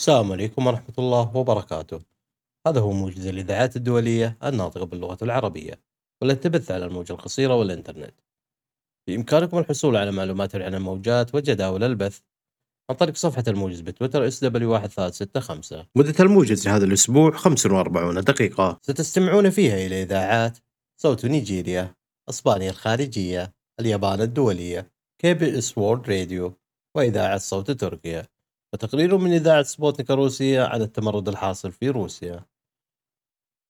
السلام 0.00 0.32
عليكم 0.32 0.66
ورحمة 0.66 0.94
الله 0.98 1.36
وبركاته. 1.36 2.00
هذا 2.66 2.80
هو 2.80 2.92
موجز 2.92 3.26
الإذاعات 3.26 3.76
الدولية 3.76 4.38
الناطقة 4.44 4.86
باللغة 4.86 5.18
العربية، 5.22 5.80
والتي 6.22 6.48
تبث 6.48 6.70
على 6.70 6.84
الموجة 6.86 7.12
القصيرة 7.12 7.54
والإنترنت. 7.54 8.14
بإمكانكم 9.08 9.58
الحصول 9.58 9.96
على 9.96 10.12
معلومات 10.12 10.56
عن 10.56 10.74
الموجات 10.74 11.34
وجداول 11.34 11.84
البث 11.84 12.20
عن 12.90 12.96
طريق 12.96 13.16
صفحة 13.16 13.44
الموجز 13.48 13.80
بتويتر 13.80 14.30
SW1365. 14.30 15.86
مدة 15.96 16.14
الموجز 16.20 16.68
لهذا 16.68 16.84
الأسبوع 16.84 17.30
45 17.30 18.20
دقيقة. 18.20 18.78
ستستمعون 18.82 19.50
فيها 19.50 19.86
إلى 19.86 20.02
إذاعات 20.02 20.58
صوت 21.00 21.26
نيجيريا، 21.26 21.94
إسبانيا 22.28 22.70
الخارجية، 22.70 23.52
اليابان 23.80 24.20
الدولية، 24.20 24.90
KBS 25.22 25.78
World 25.78 26.10
Radio، 26.10 26.52
وإذاعة 26.96 27.38
صوت 27.38 27.70
تركيا. 27.70 28.26
وتقرير 28.72 29.18
من 29.18 29.32
إذاعة 29.32 29.62
سبوتنيك 29.62 30.10
الروسية 30.10 30.62
عن 30.62 30.82
التمرد 30.82 31.28
الحاصل 31.28 31.72
في 31.72 31.88
روسيا. 31.88 32.40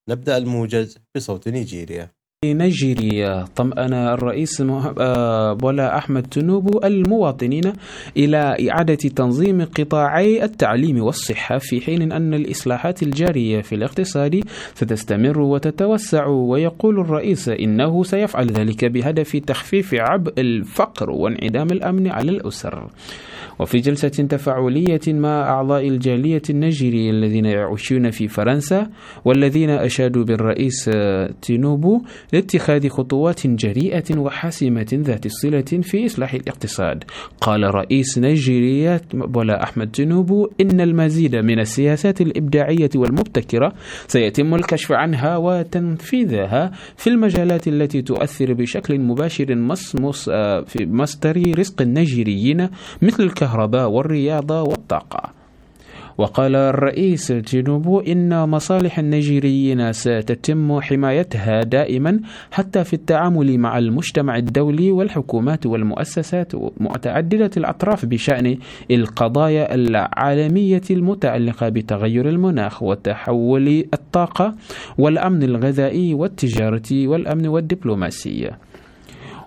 نبدأ 0.08 0.36
الموجز 0.36 0.98
بصوت 1.16 1.48
نيجيريا. 1.48 2.10
نيجيريا 2.45 3.44
طمأن 3.56 3.92
الرئيس 3.94 4.62
بولا 5.62 5.98
أحمد 5.98 6.22
تنوبو 6.22 6.80
المواطنين 6.84 7.72
إلى 8.16 8.70
إعادة 8.70 8.94
تنظيم 8.94 9.64
قطاعي 9.64 10.44
التعليم 10.44 11.02
والصحة 11.02 11.58
في 11.58 11.80
حين 11.80 12.12
أن 12.12 12.34
الإصلاحات 12.34 13.02
الجارية 13.02 13.60
في 13.60 13.74
الاقتصاد 13.74 14.44
ستستمر 14.74 15.41
وتتوسع. 15.41 16.27
ويقول 16.27 17.00
الرئيس 17.00 17.48
إنه 17.48 18.02
سيفعل 18.02 18.46
ذلك 18.46 18.84
بهدف 18.84 19.36
تخفيف 19.36 19.94
عبء 19.94 20.41
الفقر 20.41 21.10
وانعدام 21.10 21.66
الأمن 21.70 22.08
على 22.08 22.30
الأسر. 22.30 22.91
وفي 23.60 23.78
جلسة 23.78 24.09
تفاعلية 24.09 25.00
مع 25.09 25.42
أعضاء 25.42 25.88
الجالية 25.88 26.42
النيجيرية 26.50 27.10
الذين 27.10 27.45
يعيشون 27.45 28.10
في 28.10 28.28
فرنسا 28.28 28.86
والذين 29.24 29.70
أشادوا 29.70 30.25
بالرئيس 30.25 30.91
تينوبو 31.42 32.03
لاتخاذ 32.33 32.88
خطوات 32.88 33.47
جريئة 33.47 34.19
وحاسمة 34.19 34.86
ذات 34.94 35.28
صلة 35.28 35.61
في 35.83 36.06
إصلاح 36.06 36.34
الاقتصاد. 36.34 37.05
قال 37.41 37.75
رئيس 37.75 38.19
نيجيريا 38.19 39.00
بولا 39.14 39.62
أحمد 39.62 39.91
تينوبو 39.91 40.48
إن 40.61 40.81
المزيد 40.81 41.36
من 41.36 41.61
السياسات 41.61 42.20
الإبداعية 42.20 42.91
والمبتكرة 42.97 43.72
سيتم 44.06 44.55
الكشف 44.55 44.92
عنها 44.92 45.36
وتنفيذها 45.36 46.70
في 46.97 47.11
المجالات 47.11 47.69
التي 47.69 48.03
تؤثر 48.03 48.53
بشكل 48.53 48.98
مباشر 49.00 49.55
مصمص 49.55 50.25
في 50.66 50.86
مصدر 50.86 51.42
رزق 51.58 51.83
النيجيريين 51.83 52.69
مثل 53.03 53.22
الكهرباء 53.22 53.50
والرياضة 53.87 54.62
والطاقة. 54.62 55.41
وقال 56.19 56.56
الرئيس 56.56 57.27
تينوبو 57.27 58.01
إن 58.01 58.48
مصالح 58.48 58.98
النيجيريين 58.98 59.93
ستتم 59.93 60.81
حمايتها 60.81 61.61
دائما 61.62 62.21
حتى 62.51 62.84
في 62.84 62.93
التعامل 62.95 63.59
مع 63.59 63.78
المجتمع 63.78 64.37
الدولي 64.37 64.91
والحكومات 64.91 65.67
والمؤسسات 65.67 66.53
متعددة 66.81 67.51
الأطراف 67.56 68.06
بشأن 68.06 68.56
القضايا 68.91 69.75
العالمية 69.75 70.83
المتعلقة 70.91 71.69
بتغير 71.69 72.28
المناخ 72.28 72.83
وتحول 72.83 73.84
الطاقة 73.95 74.55
والأمن 74.98 75.43
الغذائي 75.43 76.15
والتجارة 76.15 77.06
والأمن 77.09 77.47
والدبلوماسية. 77.48 78.69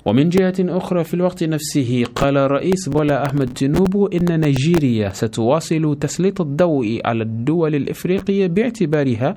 ومن 0.06 0.30
جهة 0.30 0.54
أخرى 0.59 1.04
في 1.04 1.14
الوقت 1.14 1.44
نفسه 1.44 2.04
قال 2.16 2.38
الرئيس 2.38 2.90
بولا 2.90 3.26
أحمد 3.26 3.48
تنوبو 3.54 4.08
إن 4.08 4.40
نيجيريا 4.40 5.09
ستواصل 5.09 5.98
تسليط 6.00 6.42
الضوء 6.42 7.00
على 7.06 7.23
الدول 7.23 7.76
الإفريقية 7.76 8.48
باعتبارها 8.48 9.36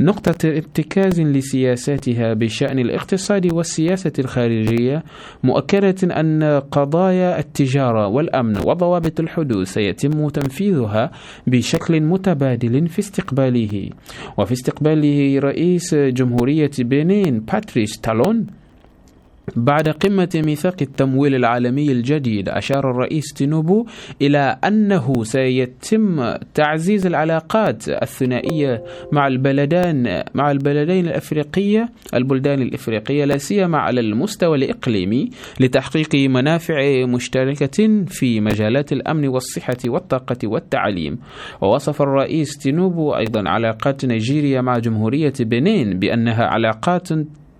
نقطة 0.00 0.48
ارتكاز 0.48 1.20
لسياساتها 1.20 2.34
بشأن 2.34 2.78
الاقتصاد 2.78 3.52
والسياسة 3.52 4.12
الخارجية 4.18 5.04
مؤكدة 5.42 6.20
أن 6.20 6.42
قضايا 6.70 7.38
التجارة 7.38 8.06
والأمن 8.06 8.56
وضوابط 8.56 9.20
الحدود 9.20 9.62
سيتم 9.64 10.28
تنفيذها 10.28 11.10
بشكل 11.46 12.00
متبادل 12.00 12.88
في 12.88 12.98
استقباله. 12.98 13.90
وفي 14.38 14.52
استقباله 14.52 15.38
رئيس 15.38 15.94
جمهورية 15.94 16.70
بنين 16.78 17.40
باتريس 17.40 18.00
تالون 18.00 18.46
بعد 19.56 19.88
قمة 19.88 20.28
ميثاق 20.46 20.76
التمويل 20.82 21.34
العالمي 21.34 21.92
الجديد 21.92 22.48
أشار 22.48 22.90
الرئيس 22.90 23.32
تينوبو 23.32 23.86
إلى 24.22 24.58
أنه 24.64 25.24
سيتم 25.24 26.34
تعزيز 26.54 27.06
العلاقات 27.06 27.88
الثنائية 27.88 28.82
مع 29.12 29.26
البلدان 29.26 30.22
مع 30.34 30.50
البلدين 30.50 31.06
الأفريقية 31.06 31.88
البلدان 32.14 32.62
الإفريقية 32.62 33.24
لا 33.24 33.36
سيما 33.36 33.78
على 33.78 34.00
المستوى 34.00 34.56
الإقليمي 34.56 35.30
لتحقيق 35.60 36.14
منافع 36.14 37.04
مشتركة 37.06 38.04
في 38.06 38.40
مجالات 38.40 38.92
الأمن 38.92 39.28
والصحة 39.28 39.76
والطاقة 39.86 40.36
والتعليم. 40.44 41.18
ووصف 41.62 42.02
الرئيس 42.02 42.58
تينوبو 42.58 43.16
أيضا 43.16 43.42
علاقات 43.48 44.04
نيجيريا 44.04 44.60
مع 44.60 44.78
جمهورية 44.78 45.32
بنين 45.40 45.98
بأنها 45.98 46.44
علاقات 46.44 47.08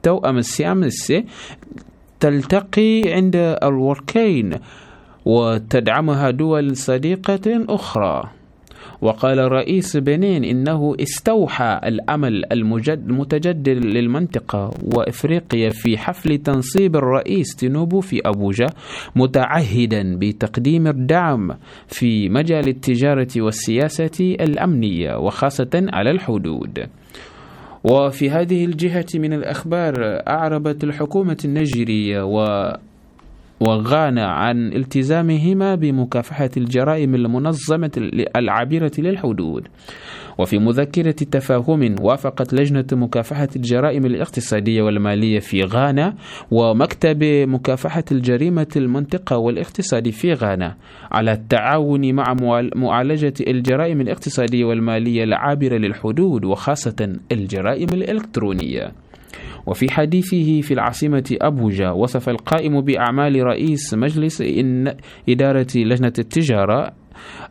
توأم 0.05 0.37
السيامس 0.39 1.13
تلتقي 2.21 3.03
عند 3.07 3.37
الوركين 3.63 4.51
وتدعمها 5.25 6.31
دول 6.31 6.77
صديقة 6.77 7.65
أخرى. 7.69 8.31
وقال 9.03 9.53
رئيس 9.53 9.97
بنين 9.97 10.45
إنه 10.45 10.95
استوحى 11.01 11.81
الأمل 11.85 12.53
المتجدد 12.53 13.69
للمنطقة 13.69 14.71
وإفريقيا 14.83 15.69
في 15.71 15.99
حفل 15.99 16.39
تنصيب 16.39 16.97
الرئيس 16.97 17.57
تينوبو 17.57 18.01
في 18.01 18.21
أبوجا 18.25 18.67
متعهدا 19.17 20.17
بتقديم 20.19 20.87
الدعم 20.87 21.51
في 21.89 22.29
مجال 22.29 22.69
التجارة 22.69 23.29
والسياسة 23.37 24.37
الأمنية 24.41 25.17
وخاصة 25.19 25.71
على 25.93 26.11
الحدود. 26.11 26.87
وفي 27.85 28.31
هذه 28.31 28.65
الجهة 28.65 29.07
من 29.15 29.33
الأخبار 29.33 29.95
أعربت 30.29 30.85
الحكومة 30.85 31.37
النيجيرية 31.45 32.23
و 32.25 32.69
وغانا 33.69 34.27
عن 34.27 34.73
التزامهما 34.73 35.75
بمكافحة 35.75 36.51
الجرائم 36.57 37.15
المنظمة 37.15 37.91
العابرة 38.37 38.93
للحدود. 38.99 39.69
وفي 40.39 40.59
مذكرة 40.59 41.11
تفاهم 41.11 41.95
وافقت 42.01 42.55
لجنة 42.55 42.85
مكافحة 42.93 43.49
الجرائم 43.57 44.05
الاقتصادية 44.07 44.83
والمالية 44.83 45.39
في 45.39 45.63
غانا 45.63 46.15
ومكتب 46.51 47.25
مكافحة 47.25 48.05
الجريمة 48.13 48.67
المنطقة 48.77 49.37
والاقتصاد 49.39 50.11
في 50.11 50.33
غانا 50.33 50.77
على 51.13 51.33
التعاون 51.33 52.15
مع 52.15 52.35
معالجة 52.77 53.35
الجرائم 53.47 54.01
الاقتصادية 54.01 54.65
والمالية 54.65 55.25
العابرة 55.25 55.77
للحدود 55.77 56.45
وخاصة 56.45 57.17
الجرائم 57.33 57.89
الإلكترونية. 57.93 59.04
وفي 59.67 59.91
حديثه 59.91 60.61
في 60.61 60.75
العاصمة 60.75 61.37
أبوجا 61.43 61.91
وصف 61.91 62.29
القائم 62.29 62.81
بأعمال 62.81 63.43
رئيس 63.43 63.95
مجلس 63.95 64.41
إن 64.41 64.95
إدارة 65.29 65.67
لجنة 65.77 66.13
التجارة 66.19 66.93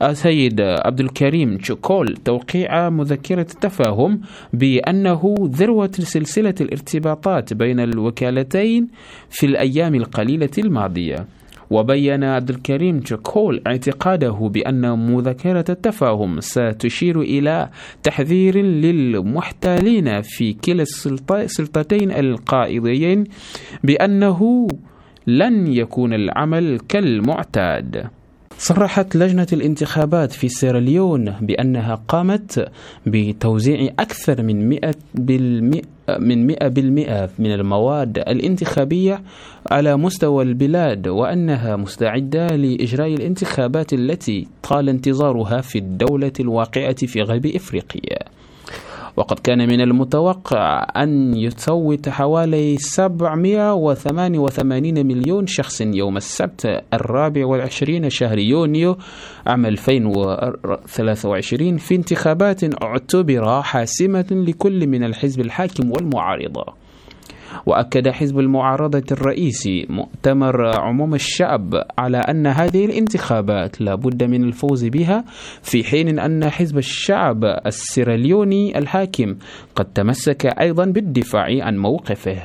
السيد 0.01 0.61
عبد 0.61 0.99
الكريم 0.99 1.57
تشوكول 1.57 2.17
توقيع 2.25 2.89
مذكرة 2.89 3.47
التفاهم 3.53 4.21
بأنه 4.53 5.35
ذروة 5.41 5.91
سلسلة 5.91 6.55
الارتباطات 6.61 7.53
بين 7.53 7.79
الوكالتين 7.79 8.87
في 9.29 9.45
الأيام 9.45 9.95
القليلة 9.95 10.49
الماضية. 10.57 11.25
وبين 11.73 12.23
عبد 12.23 12.49
الكريم 12.49 12.99
تشوكول 12.99 13.61
اعتقاده 13.67 14.49
بأن 14.53 14.99
مذكرة 15.11 15.65
التفاهم 15.69 16.39
ستشير 16.39 17.21
إلى 17.21 17.69
تحذير 18.03 18.57
للمحتالين 18.57 20.21
في 20.21 20.53
كلا 20.53 20.83
السلطتين 21.31 22.11
القائضيين 22.11 23.23
بأنه 23.83 24.67
لن 25.27 25.67
يكون 25.67 26.13
العمل 26.13 26.79
كالمعتاد. 26.89 28.07
صرحت 28.57 29.15
لجنة 29.15 29.47
الانتخابات 29.53 30.31
في 30.31 30.47
سيراليون 30.49 31.31
بأنها 31.41 31.95
قامت 32.07 32.71
بتوزيع 33.07 33.89
أكثر 33.99 34.41
من 34.43 34.69
100 34.69 34.79
بالمئة 35.15 35.81
من 36.19 36.51
100% 36.51 36.55
من 37.39 37.53
المواد 37.53 38.17
الانتخابية 38.17 39.21
على 39.71 39.97
مستوى 39.97 40.43
البلاد 40.43 41.07
وأنها 41.07 41.75
مستعدة 41.75 42.47
لإجراء 42.47 43.13
الانتخابات 43.13 43.93
التي 43.93 44.47
طال 44.63 44.89
انتظارها 44.89 45.61
في 45.61 45.77
الدولة 45.79 46.31
الواقعة 46.39 46.95
في 47.05 47.21
غرب 47.21 47.45
إفريقيا. 47.45 48.19
وقد 49.17 49.39
كان 49.39 49.57
من 49.57 49.81
المتوقع 49.81 50.87
أن 50.95 51.35
يصوت 51.35 52.09
حوالي 52.09 52.77
788 52.77 55.05
مليون 55.05 55.47
شخص 55.47 55.81
يوم 55.81 56.17
السبت 56.17 56.83
الرابع 56.93 57.45
والعشرين 57.45 58.09
شهر 58.09 58.39
يونيو 58.39 58.97
عام 59.47 59.65
2023 59.65 61.77
في 61.77 61.95
انتخابات 61.95 62.83
اعتبر 62.83 63.61
حاسمة 63.61 64.25
لكل 64.31 64.87
من 64.87 65.03
الحزب 65.03 65.41
الحاكم 65.41 65.91
والمعارضة. 65.91 66.82
وأكد 67.65 68.09
حزب 68.09 68.39
المعارضة 68.39 69.03
الرئيسي 69.11 69.85
مؤتمر 69.89 70.79
عموم 70.79 71.13
الشعب 71.13 71.73
على 71.97 72.17
أن 72.17 72.47
هذه 72.47 72.85
الانتخابات 72.85 73.81
لا 73.81 73.95
بد 73.95 74.23
من 74.23 74.43
الفوز 74.43 74.85
بها 74.85 75.23
في 75.61 75.83
حين 75.83 76.19
أن 76.19 76.49
حزب 76.49 76.77
الشعب 76.77 77.43
السيراليوني 77.65 78.77
الحاكم 78.77 79.35
قد 79.75 79.85
تمسك 79.85 80.45
أيضا 80.45 80.85
بالدفاع 80.85 81.47
عن 81.65 81.77
موقفه. 81.77 82.37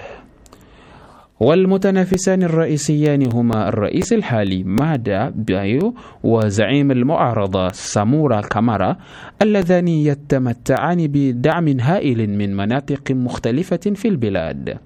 والمتنافسان 1.41 2.43
الرئيسيان 2.43 3.33
هما 3.33 3.69
الرئيس 3.69 4.13
الحالي 4.13 4.63
مادا 4.65 5.33
بايو 5.37 5.95
وزعيم 6.23 6.91
المعارضة 6.91 7.69
سامورا 7.69 8.41
كامارا 8.41 8.97
اللذان 9.43 9.89
يتمتعان 9.89 11.07
بدعم 11.07 11.81
هائل 11.81 12.31
من 12.39 12.57
مناطق 12.57 13.13
مختلفة 13.13 13.81
في 13.95 14.09
البلاد. 14.09 14.79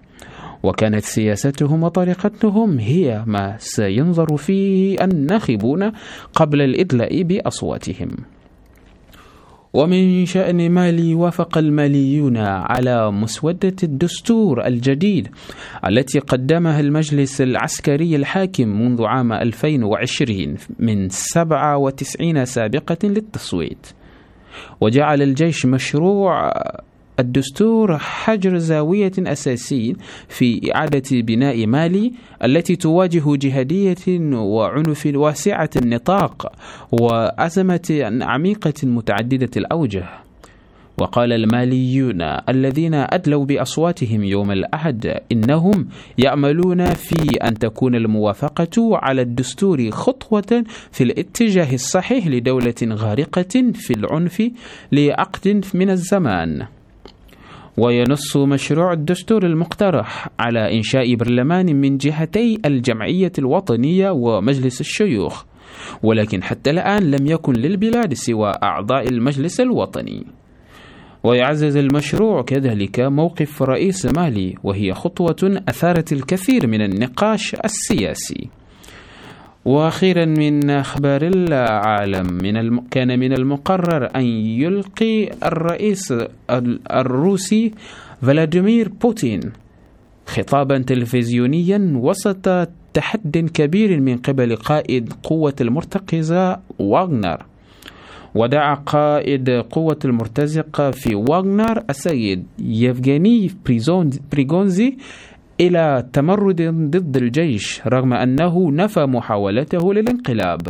وكانت 0.63 1.05
سياستهم 1.05 1.83
وطريقتهم 1.83 2.79
هي 2.79 3.25
ما 3.27 3.57
سينظر 3.59 4.37
فيه 4.37 5.05
الناخبون 5.05 5.93
قبل 6.35 6.63
الإدلاء 6.63 7.23
بأصواتهم. 7.23 8.09
ومن 9.75 10.27
شأن 10.27 10.71
مالي 10.71 11.15
وافق 11.15 11.59
الماليون 11.59 12.37
على 12.37 13.11
مسودة 13.11 13.77
الدستور 13.83 14.67
الجديد 14.67 15.29
التي 15.89 16.19
قدمها 16.19 16.81
المجلس 16.81 17.41
العسكري 17.41 18.17
الحاكم 18.17 18.69
منذ 18.69 19.05
عام 19.05 19.33
2020 19.33 20.57
من 20.79 21.09
97 21.09 22.45
سابقة 22.45 22.99
للتصويت. 23.09 23.87
وجعل 24.81 25.23
الجيش 25.23 25.67
مشروع 25.67 26.53
الدستور 27.21 27.99
حجر 27.99 28.59
زاوية 28.59 29.13
أساسي 29.19 29.97
في 30.29 30.75
إعادة 30.75 31.03
بناء 31.13 31.67
مالي 31.67 32.13
التي 32.45 32.77
تواجه 32.77 33.23
جهادية 33.27 34.21
وعنف 34.35 35.09
واسعة 35.15 35.71
النطاق 35.77 36.53
وأزمة 36.93 38.19
عميقة 38.23 38.75
متعددة 38.83 39.51
الأوجه. 39.57 40.05
وقال 40.99 41.33
الماليون 41.33 42.23
الذين 42.49 42.95
أدلوا 42.95 43.45
بأصواتهم 43.45 44.25
يوم 44.25 44.51
الأحد 44.51 45.15
إنهم 45.33 45.89
يأملون 46.19 46.87
في 46.95 47.37
أن 47.37 47.55
تكون 47.55 47.95
الموافقة 47.95 48.97
على 48.97 49.23
الدستور 49.23 49.91
خطوة 49.91 50.65
في 50.93 51.05
الاتجاه 51.05 51.75
الصحيح 51.75 52.27
لدولة 52.27 52.75
غارقة 52.85 53.73
في 53.75 53.91
العنف 53.91 54.51
لعقد 54.93 55.65
من 55.75 55.91
الزمان. 55.91 56.67
وينص 57.77 58.37
مشروع 58.37 58.93
الدستور 58.93 59.47
المقترح 59.47 60.29
على 60.39 60.77
إنشاء 60.77 61.15
برلمان 61.15 61.77
من 61.77 61.97
جهتي 61.97 62.59
الجمعية 62.65 63.33
الوطنية 63.39 64.11
ومجلس 64.11 64.81
الشيوخ 64.81 65.45
ولكن 66.03 66.43
حتى 66.43 66.71
الآن 66.71 67.11
لم 67.11 67.27
يكن 67.27 67.53
للبلاد 67.53 68.15
سوى 68.15 68.53
أعضاء 68.63 69.09
المجلس 69.09 69.61
الوطني. 69.61 70.27
ويعزز 71.25 71.77
المشروع 71.77 72.43
كذلك 72.43 73.01
موقف 73.01 73.63
رئيس 73.63 74.07
مالي 74.07 74.55
وهي 74.63 74.95
خطوة 74.95 75.63
أثارت 75.69 76.13
الكثير 76.13 76.67
من 76.67 76.83
النقاش 76.83 77.55
السياسي. 77.65 78.49
وأخيرا 79.65 80.25
من 80.25 80.71
أخبار 80.71 81.23
العالم 81.23 82.27
من 82.43 82.57
الم... 82.57 82.81
كان 82.91 83.19
من 83.19 83.33
المقرر 83.33 84.09
أن 84.17 84.25
يلقي 84.25 85.31
الرئيس 85.47 86.15
الروسي 86.91 87.73
فلاديمير 88.23 88.89
بوتين 88.89 89.41
خطابا 90.27 90.79
تلفزيونيا 90.79 91.93
وسط 91.95 92.69
تحد 92.95 93.51
كبير 93.55 94.01
من 94.01 94.17
قبل 94.17 94.57
قائد 94.57 95.13
قوة 95.23 95.55
المرتقزة 95.61 96.61
واغنر. 96.79 97.47
ودعا 98.35 98.75
قائد 98.75 99.51
قوة 99.51 99.99
المرتزقة 100.05 100.91
في 100.91 101.15
واغنر 101.15 101.83
السيد 101.91 102.45
يفغاني 102.59 103.51
بريغونزي 104.33 104.97
إلى 105.63 106.05
تمرد 106.13 106.63
ضد 106.91 107.17
الجيش 107.17 107.83
رغم 107.87 108.13
أنه 108.13 108.73
نفى 108.73 109.07
محاولته 109.07 109.95
للانقلاب. 109.95 110.61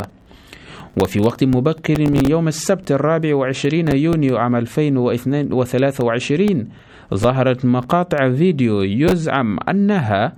وفي 1.02 1.20
وقت 1.20 1.44
مبكر 1.44 2.00
من 2.10 2.30
يوم 2.30 2.48
السبت 2.48 2.92
الرابع 2.92 3.34
وعشرين 3.34 3.96
يونيو 3.96 4.36
عام 4.36 4.56
2023 4.56 6.68
ظهرت 7.14 7.64
مقاطع 7.64 8.32
فيديو 8.32 8.82
يزعم 8.82 9.58
أنها 9.68 10.32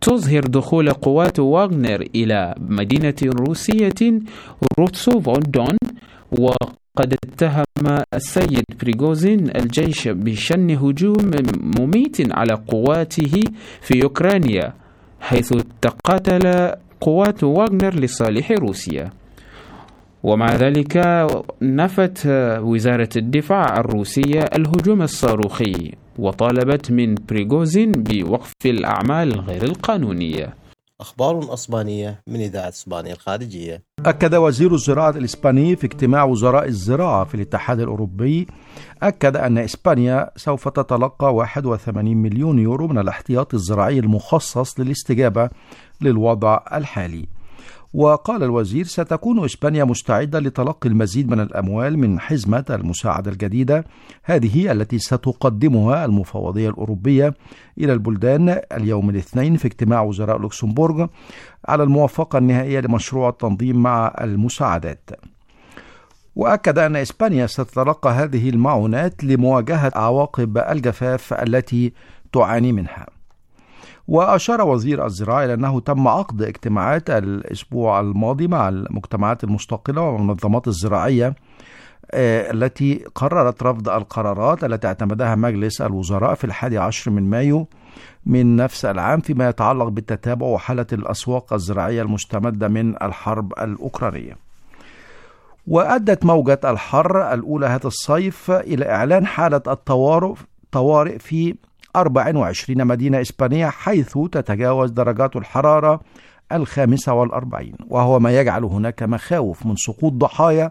تظهر 0.00 0.40
دخول 0.40 0.90
قوات 0.90 1.38
واغنر 1.38 2.04
إلى 2.14 2.54
مدينة 2.58 3.14
روسية 3.24 4.20
روستوف 4.78 5.40
وقد 6.96 7.14
اتهم 7.24 7.64
السيد 8.14 8.64
بريغوزين 8.82 9.56
الجيش 9.56 10.08
بشن 10.08 10.70
هجوم 10.70 11.30
مميت 11.60 12.16
على 12.32 12.54
قواته 12.68 13.40
في 13.80 14.02
أوكرانيا 14.04 14.74
حيث 15.20 15.52
تقاتل 15.82 16.72
قوات 17.00 17.44
واغنر 17.44 17.94
لصالح 17.94 18.52
روسيا. 18.52 19.10
ومع 20.22 20.46
ذلك 20.56 20.96
نفت 21.62 22.26
وزارة 22.60 23.08
الدفاع 23.16 23.76
الروسية 23.78 24.40
الهجوم 24.40 25.02
الصاروخي 25.02 25.92
وطالبت 26.18 26.90
من 26.92 27.14
بريغوزين 27.14 27.92
بوقف 27.92 28.52
الأعمال 28.66 29.40
غير 29.40 29.62
القانونية. 29.62 30.54
أخبار 31.00 31.54
أسبانية 31.54 32.20
من 32.26 32.40
إذاعة 32.40 32.68
إسبانيا 32.68 33.12
الخارجية. 33.12 33.82
أكد 34.06 34.34
وزير 34.34 34.74
الزراعة 34.74 35.10
الإسباني 35.10 35.76
في 35.76 35.86
اجتماع 35.86 36.24
وزراء 36.24 36.68
الزراعة 36.68 37.24
في 37.24 37.34
الاتحاد 37.34 37.80
الأوروبي 37.80 38.46
أكد 39.02 39.36
أن 39.36 39.58
إسبانيا 39.58 40.30
سوف 40.36 40.68
تتلقى 40.68 41.34
81 41.34 42.16
مليون 42.16 42.58
يورو 42.58 42.88
من 42.88 42.98
الاحتياط 42.98 43.54
الزراعي 43.54 43.98
المخصص 43.98 44.80
للاستجابة 44.80 45.50
للوضع 46.00 46.60
الحالي. 46.72 47.26
وقال 47.94 48.42
الوزير 48.42 48.84
ستكون 48.84 49.44
إسبانيا 49.44 49.84
مستعدة 49.84 50.40
لتلقي 50.40 50.88
المزيد 50.88 51.30
من 51.30 51.40
الأموال 51.40 51.98
من 51.98 52.20
حزمة 52.20 52.64
المساعدة 52.70 53.30
الجديدة 53.30 53.84
هذه 54.22 54.72
التي 54.72 54.98
ستقدمها 54.98 56.04
المفوضية 56.04 56.68
الأوروبية 56.68 57.34
إلى 57.78 57.92
البلدان 57.92 58.60
اليوم 58.72 59.10
الاثنين 59.10 59.56
في 59.56 59.66
اجتماع 59.68 60.02
وزراء 60.02 60.38
لوكسمبورغ 60.38 61.06
على 61.68 61.82
الموافقة 61.82 62.38
النهائية 62.38 62.80
لمشروع 62.80 63.28
التنظيم 63.28 63.82
مع 63.82 64.14
المساعدات. 64.20 65.10
وأكد 66.36 66.78
أن 66.78 66.96
إسبانيا 66.96 67.46
ستتلقى 67.46 68.10
هذه 68.10 68.48
المعونات 68.48 69.24
لمواجهة 69.24 69.92
عواقب 69.94 70.58
الجفاف 70.58 71.32
التي 71.32 71.92
تعاني 72.32 72.72
منها. 72.72 73.15
وأشار 74.08 74.62
وزير 74.62 75.06
الزراعة 75.06 75.44
إلى 75.44 75.54
أنه 75.54 75.80
تم 75.80 76.08
عقد 76.08 76.42
اجتماعات 76.42 77.10
الأسبوع 77.10 78.00
الماضي 78.00 78.48
مع 78.48 78.68
المجتمعات 78.68 79.44
المستقلة 79.44 80.02
والمنظمات 80.02 80.68
الزراعية 80.68 81.34
آه، 82.10 82.50
التي 82.50 83.04
قررت 83.14 83.62
رفض 83.62 83.88
القرارات 83.88 84.64
التي 84.64 84.86
اعتمدها 84.86 85.34
مجلس 85.34 85.80
الوزراء 85.80 86.34
في 86.34 86.44
الحادي 86.44 86.78
عشر 86.78 87.10
من 87.10 87.30
مايو 87.30 87.66
من 88.26 88.56
نفس 88.56 88.84
العام 88.84 89.20
فيما 89.20 89.48
يتعلق 89.48 89.88
بالتتابع 89.88 90.46
وحالة 90.46 90.86
الأسواق 90.92 91.52
الزراعية 91.52 92.02
المستمدة 92.02 92.68
من 92.68 93.02
الحرب 93.02 93.52
الأوكرانية. 93.52 94.36
وأدت 95.66 96.24
موجة 96.24 96.60
الحر 96.64 97.34
الأولى 97.34 97.66
هذا 97.66 97.86
الصيف 97.86 98.50
إلى 98.50 98.90
إعلان 98.90 99.26
حالة 99.26 99.62
الطوارئ 99.66 100.34
طوارئ 100.72 101.18
في 101.18 101.54
24 101.96 102.86
مدينة 102.86 103.20
إسبانية 103.20 103.66
حيث 103.66 104.18
تتجاوز 104.32 104.90
درجات 104.90 105.36
الحرارة 105.36 106.00
الخامسة 106.52 107.12
والأربعين 107.12 107.74
وهو 107.88 108.18
ما 108.18 108.40
يجعل 108.40 108.64
هناك 108.64 109.02
مخاوف 109.02 109.66
من 109.66 109.76
سقوط 109.76 110.12
ضحايا 110.12 110.70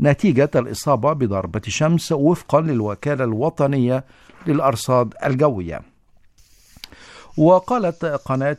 نتيجة 0.00 0.50
الإصابة 0.54 1.12
بضربة 1.12 1.62
شمس 1.66 2.12
وفقا 2.12 2.60
للوكالة 2.60 3.24
الوطنية 3.24 4.04
للأرصاد 4.46 5.14
الجوية. 5.24 5.80
وقالت 7.38 8.04
قناة 8.04 8.56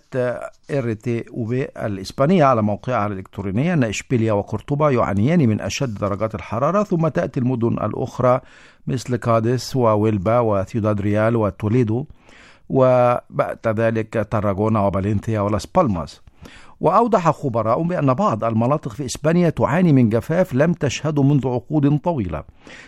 إرتي 0.71 1.23
أوبي 1.29 1.63
الإسبانية 1.63 2.45
على 2.45 2.61
موقعها 2.61 3.07
الإلكتروني 3.07 3.73
أن 3.73 3.83
إشبيليا 3.83 4.33
وقرطبة 4.33 4.89
يعانيان 4.89 5.49
من 5.49 5.61
أشد 5.61 5.93
درجات 5.93 6.35
الحرارة 6.35 6.83
ثم 6.83 7.07
تأتي 7.07 7.39
المدن 7.39 7.73
الأخرى 7.73 8.41
مثل 8.87 9.15
كاديس 9.15 9.75
وويلبا 9.75 10.39
وثيوداد 10.39 11.01
ريال 11.01 11.35
وتوليدو 11.35 12.05
وبعد 12.69 13.67
ذلك 13.67 14.27
تراغونا 14.31 14.79
وبالنثيا 14.79 15.39
ولاس 15.39 15.65
بالماس. 15.65 16.21
وأوضح 16.79 17.29
خبراء 17.29 17.83
بأن 17.83 18.13
بعض 18.13 18.43
المناطق 18.43 18.91
في 18.91 19.05
إسبانيا 19.05 19.49
تعاني 19.49 19.93
من 19.93 20.09
جفاف 20.09 20.53
لم 20.53 20.73
تشهده 20.73 21.23
منذ 21.23 21.47
عقود 21.47 21.97
طويلة 21.97 22.43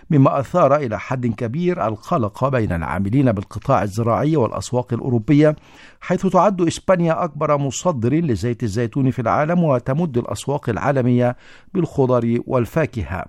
مما 0.10 0.40
أثار 0.40 0.76
إلى 0.76 1.00
حد 1.00 1.28
كبير 1.28 1.88
القلق 1.88 2.48
بين 2.48 2.72
العاملين 2.72 3.32
بالقطاع 3.32 3.84
الزراعي 3.84 4.36
والأسواق 4.36 4.94
الأوروبية 4.94 5.56
حيث 6.02 6.28
تعد 6.28 6.62
إسبانيا 6.62 7.24
أكبر 7.24 7.58
مصدر 7.58 8.14
لزيت 8.14 8.64
الزيتون 8.64 9.12
في 9.12 9.20
العالم 9.20 9.64
وتمد 9.64 10.18
الأسواق 10.18 10.70
العالمية 10.70 11.36
بالخضر 11.74 12.40
والفاكهة. 12.48 13.26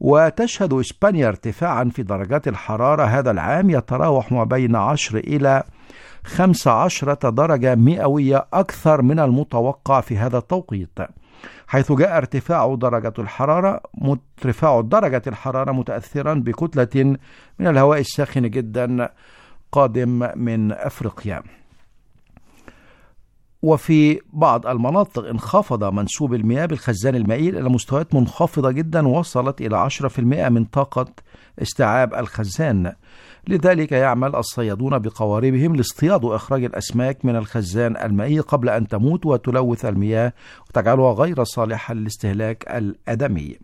وتشهد 0.00 0.72
إسبانيا 0.72 1.28
ارتفاعا 1.28 1.84
في 1.84 2.02
درجات 2.02 2.48
الحرارة 2.48 3.02
هذا 3.02 3.30
العام 3.30 3.70
يتراوح 3.70 4.32
ما 4.32 4.44
بين 4.44 4.76
10 4.76 5.18
إلى 5.18 5.62
15 6.24 7.14
درجة 7.14 7.74
مئوية 7.74 8.46
أكثر 8.52 9.02
من 9.02 9.20
المتوقع 9.20 10.00
في 10.00 10.18
هذا 10.18 10.38
التوقيت 10.38 10.98
حيث 11.66 11.92
جاء 11.92 12.16
ارتفاع 12.16 12.74
درجة 12.74 13.12
الحرارة 13.18 13.80
ارتفاع 14.04 14.80
درجة 14.80 15.22
الحرارة 15.26 15.72
متأثرا 15.72 16.34
بكتلة 16.34 17.16
من 17.58 17.66
الهواء 17.66 18.00
الساخن 18.00 18.50
جدا 18.50 19.08
قادم 19.72 20.28
من 20.36 20.72
أفريقيا. 20.72 21.42
وفي 23.64 24.20
بعض 24.32 24.66
المناطق 24.66 25.28
انخفض 25.28 25.84
منسوب 25.84 26.34
المياه 26.34 26.66
بالخزان 26.66 27.14
المائي 27.14 27.48
إلى 27.48 27.68
مستويات 27.68 28.14
منخفضة 28.14 28.70
جدا 28.70 29.08
وصلت 29.08 29.60
إلى 29.60 29.76
10% 29.76 30.48
من 30.48 30.64
طاقة 30.64 31.06
استيعاب 31.62 32.14
الخزان. 32.14 32.92
لذلك 33.48 33.92
يعمل 33.92 34.36
الصيادون 34.36 34.98
بقواربهم 34.98 35.76
لاصطياد 35.76 36.24
وإخراج 36.24 36.64
الأسماك 36.64 37.24
من 37.24 37.36
الخزان 37.36 37.96
المائي 37.96 38.40
قبل 38.40 38.68
أن 38.68 38.88
تموت 38.88 39.26
وتلوث 39.26 39.84
المياه 39.84 40.32
وتجعلها 40.68 41.12
غير 41.12 41.44
صالحة 41.44 41.94
للاستهلاك 41.94 42.64
الآدمي. 42.70 43.58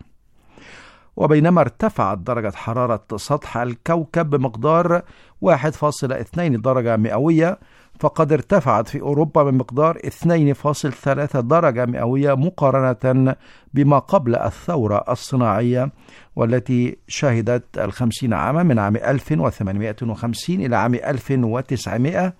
وبينما 1.16 1.60
ارتفعت 1.60 2.18
درجة 2.18 2.52
حرارة 2.56 3.04
سطح 3.16 3.56
الكوكب 3.56 4.30
بمقدار 4.30 5.02
1.2 5.40 6.60
درجة 6.60 6.96
مئوية 6.96 7.58
فقد 8.00 8.32
ارتفعت 8.32 8.88
في 8.88 9.00
أوروبا 9.00 9.42
بمقدار 9.42 9.98
2.3 9.98 11.36
درجة 11.36 11.86
مئوية 11.86 12.34
مقارنة 12.34 13.34
بما 13.74 13.98
قبل 13.98 14.36
الثورة 14.36 15.04
الصناعية 15.08 15.92
والتي 16.36 16.96
شهدت 17.08 17.78
الخمسين 17.78 18.32
عاما 18.32 18.62
من 18.62 18.78
عام 18.78 18.96
1850 18.96 20.60
إلى 20.60 20.76
عام 20.76 20.94
1900 20.94 22.34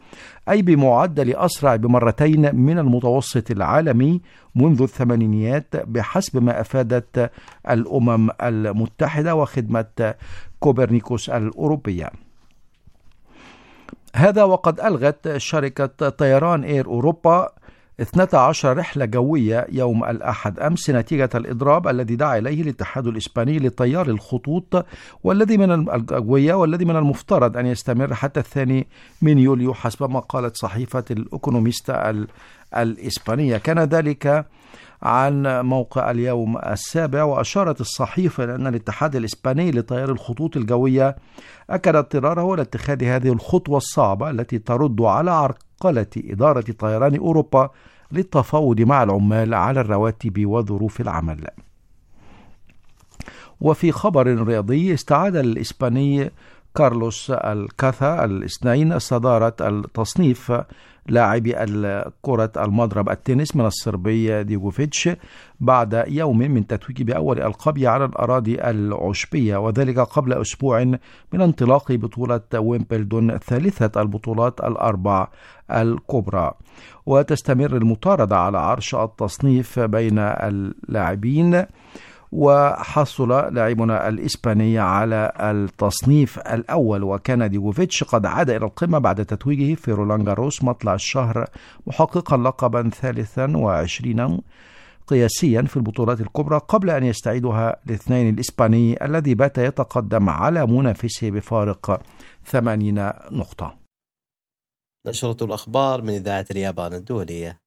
أي 0.49 0.62
بمعدل 0.62 1.37
أسرع 1.37 1.76
بمرتين 1.76 2.55
من 2.57 2.79
المتوسط 2.79 3.50
العالمي 3.50 4.21
منذ 4.55 4.83
الثمانينيات 4.83 5.76
بحسب 5.76 6.43
ما 6.43 6.61
أفادت 6.61 7.31
الأمم 7.71 8.31
المتحدة 8.43 9.35
وخدمة 9.35 10.14
كوبرنيكوس 10.61 11.31
الأوروبية. 11.31 12.11
هذا 14.17 14.45
وقد 14.45 14.81
ألغت 14.81 15.37
شركة 15.37 16.09
طيران 16.09 16.64
إير 16.64 16.87
أوروبا 16.87 17.49
12 18.00 18.76
رحلة 18.76 19.05
جوية 19.05 19.67
يوم 19.73 20.05
الأحد 20.05 20.61
أمس 20.61 20.90
نتيجة 20.90 21.29
الإضراب 21.35 21.88
الذي 21.88 22.17
دعا 22.17 22.38
إليه 22.38 22.62
الاتحاد 22.62 23.07
الإسباني 23.07 23.59
لطيار 23.59 24.09
الخطوط 24.09 24.87
والذي 25.25 25.57
من 25.57 25.90
الجوية 25.90 26.55
والذي 26.55 26.85
من 26.85 26.97
المفترض 26.97 27.57
أن 27.57 27.67
يستمر 27.67 28.14
حتى 28.14 28.40
الثاني 28.40 28.87
من 29.23 29.38
يوليو 29.38 29.75
حسب 29.75 30.11
ما 30.11 30.21
قالت 30.21 30.57
صحيفة 30.57 31.05
الأوكونوميستا 31.11 32.26
الإسبانية. 32.76 33.57
كان 33.57 33.79
ذلك 33.79 34.47
عن 35.02 35.61
موقع 35.64 36.11
اليوم 36.11 36.59
السابع 36.59 37.23
وأشارت 37.25 37.80
الصحيفة 37.80 38.45
أن 38.45 38.66
الاتحاد 38.66 39.16
الإسباني 39.16 39.71
لطيار 39.71 40.11
الخطوط 40.11 40.57
الجوية 40.57 41.16
أكد 41.71 41.97
اضطراره 41.97 42.54
إلى 42.54 42.62
اتخاذ 42.62 43.04
هذه 43.04 43.33
الخطوة 43.33 43.76
الصعبة 43.76 44.30
التي 44.30 44.59
ترد 44.59 45.00
على 45.00 45.30
عرقلة 45.30 46.07
إدارة 46.16 46.64
طيران 46.78 47.16
أوروبا 47.16 47.71
للتفاوض 48.12 48.80
مع 48.80 49.02
العمال 49.02 49.54
على 49.54 49.80
الرواتب 49.80 50.47
وظروف 50.47 51.00
العمل. 51.00 51.47
وفي 53.61 53.92
خبر 53.92 54.26
رياضي 54.26 54.95
استعاد 54.95 55.37
الإسباني 55.37 56.30
كارلوس 56.75 57.30
الكاثا 57.30 58.25
الاثنين 58.25 58.99
صدارة 58.99 59.54
التصنيف 59.61 60.52
لاعبي 61.09 61.52
كرة 62.23 62.52
المضرب 62.57 63.09
التنس 63.09 63.57
من 63.57 63.66
الصربي 63.66 64.45
ديغوفيتش 64.45 65.09
بعد 65.61 66.04
يوم 66.09 66.38
من 66.38 66.66
تتويج 66.66 67.02
بأول 67.02 67.40
ألقابه 67.40 67.88
على 67.88 68.04
الأراضي 68.04 68.61
العشبية 68.61 69.57
وذلك 69.57 69.99
قبل 69.99 70.33
أسبوع 70.33 70.85
من 71.33 71.40
انطلاق 71.40 71.92
بطولة 71.92 72.40
ويمبلدون 72.54 73.38
ثالثة 73.38 74.02
البطولات 74.02 74.61
الأربع 74.61 75.28
الكبرى. 75.71 76.52
وتستمر 77.07 77.76
المطاردة 77.76 78.37
على 78.37 78.59
عرش 78.59 78.95
التصنيف 78.95 79.78
بين 79.80 80.19
اللاعبين. 80.19 81.64
وحصل 82.32 83.28
لاعبنا 83.54 84.08
الإسباني 84.08 84.78
على 84.78 85.32
التصنيف 85.40 86.38
الأول 86.38 87.02
وكان 87.04 87.50
ديغوفيتش 87.50 88.04
قد 88.04 88.26
عاد 88.26 88.50
إلى 88.50 88.66
القمة 88.66 88.99
بعد 88.99 89.26
تتويجه 89.26 89.75
في 89.75 89.92
رولان 89.92 90.25
جاروس 90.25 90.64
مطلع 90.64 90.94
الشهر 90.94 91.44
محققا 91.87 92.37
لقبا 92.37 92.90
ثالثا 92.90 93.56
وعشرين 93.56 94.40
قياسيا 95.06 95.62
في 95.62 95.76
البطولات 95.76 96.20
الكبرى 96.20 96.58
قبل 96.68 96.90
أن 96.90 97.04
يستعيدها 97.04 97.76
الاثنين 97.87 98.34
الإسباني 98.34 99.04
الذي 99.04 99.34
بات 99.34 99.58
يتقدم 99.58 100.28
على 100.28 100.66
منافسه 100.66 101.30
بفارق 101.30 102.02
80 102.44 102.94
نقطة. 103.30 103.78
نشرة 105.06 105.44
الأخبار 105.44 106.02
من 106.02 106.10
إذاعة 106.10 106.46
اليابان 106.50 106.92
الدولية. 106.92 107.60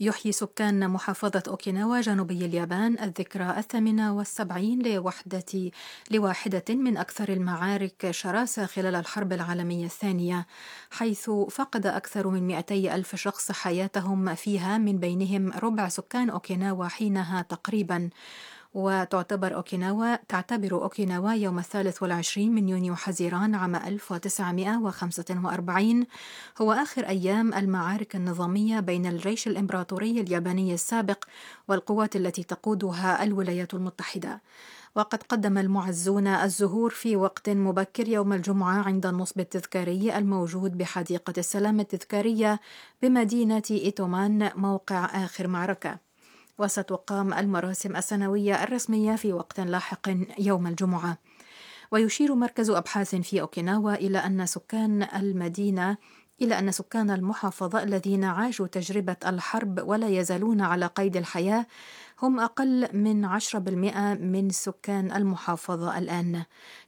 يحيي 0.00 0.32
سكان 0.32 0.90
محافظة 0.90 1.42
أوكيناوا 1.48 2.00
جنوبي 2.00 2.44
اليابان 2.44 2.98
الذكرى 2.98 3.54
الثامنة 3.58 4.16
والسبعين 4.16 4.82
لوحدة 4.82 5.70
لواحدة 6.10 6.64
من 6.70 6.96
أكثر 6.96 7.28
المعارك 7.28 8.10
شراسة 8.10 8.66
خلال 8.66 8.94
الحرب 8.94 9.32
العالمية 9.32 9.84
الثانية 9.84 10.46
حيث 10.90 11.30
فقد 11.30 11.86
أكثر 11.86 12.28
من 12.28 12.46
200 12.46 12.74
ألف 12.94 13.16
شخص 13.16 13.52
حياتهم 13.52 14.34
فيها 14.34 14.78
من 14.78 14.98
بينهم 14.98 15.52
ربع 15.52 15.88
سكان 15.88 16.30
أوكيناوا 16.30 16.88
حينها 16.88 17.42
تقريبا. 17.42 18.10
وتعتبر 18.74 19.54
أوكيناوا 19.54 20.16
تعتبر 20.28 20.72
أوكيناوا 20.72 21.32
يوم 21.32 21.58
الثالث 21.58 22.02
والعشرين 22.02 22.54
من 22.54 22.68
يونيو 22.68 22.94
حزيران 22.94 23.54
عام 23.54 23.76
1945 23.76 26.06
هو 26.62 26.72
آخر 26.72 27.08
أيام 27.08 27.54
المعارك 27.54 28.16
النظامية 28.16 28.80
بين 28.80 29.06
الجيش 29.06 29.48
الإمبراطوري 29.48 30.20
الياباني 30.20 30.74
السابق 30.74 31.24
والقوات 31.68 32.16
التي 32.16 32.42
تقودها 32.42 33.24
الولايات 33.24 33.74
المتحدة. 33.74 34.42
وقد 34.94 35.22
قدم 35.22 35.58
المعزون 35.58 36.26
الزهور 36.26 36.90
في 36.90 37.16
وقت 37.16 37.50
مبكر 37.50 38.08
يوم 38.08 38.32
الجمعة 38.32 38.82
عند 38.82 39.06
النصب 39.06 39.40
التذكاري 39.40 40.18
الموجود 40.18 40.78
بحديقة 40.78 41.32
السلام 41.38 41.80
التذكارية 41.80 42.60
بمدينة 43.02 43.62
إيتومان 43.70 44.50
موقع 44.56 45.04
آخر 45.04 45.46
معركة. 45.46 46.07
وستقام 46.58 47.34
المراسم 47.34 47.96
السنوية 47.96 48.62
الرسمية 48.62 49.16
في 49.16 49.32
وقت 49.32 49.60
لاحق 49.60 50.08
يوم 50.38 50.66
الجمعة. 50.66 51.18
ويشير 51.90 52.34
مركز 52.34 52.70
أبحاث 52.70 53.14
في 53.14 53.40
أوكيناوا 53.40 53.94
إلى 53.94 54.18
أن 54.18 54.46
سكان 54.46 55.02
المدينة 55.02 55.96
إلى 56.42 56.58
أن 56.58 56.72
سكان 56.72 57.10
المحافظة 57.10 57.82
الذين 57.82 58.24
عاشوا 58.24 58.66
تجربة 58.66 59.16
الحرب 59.26 59.80
ولا 59.88 60.08
يزالون 60.08 60.60
على 60.60 60.86
قيد 60.86 61.16
الحياة 61.16 61.66
هم 62.22 62.40
أقل 62.40 62.88
من 62.92 63.24
10% 63.24 64.18
من 64.20 64.50
سكان 64.50 65.12
المحافظة 65.12 65.98
الآن. 65.98 66.42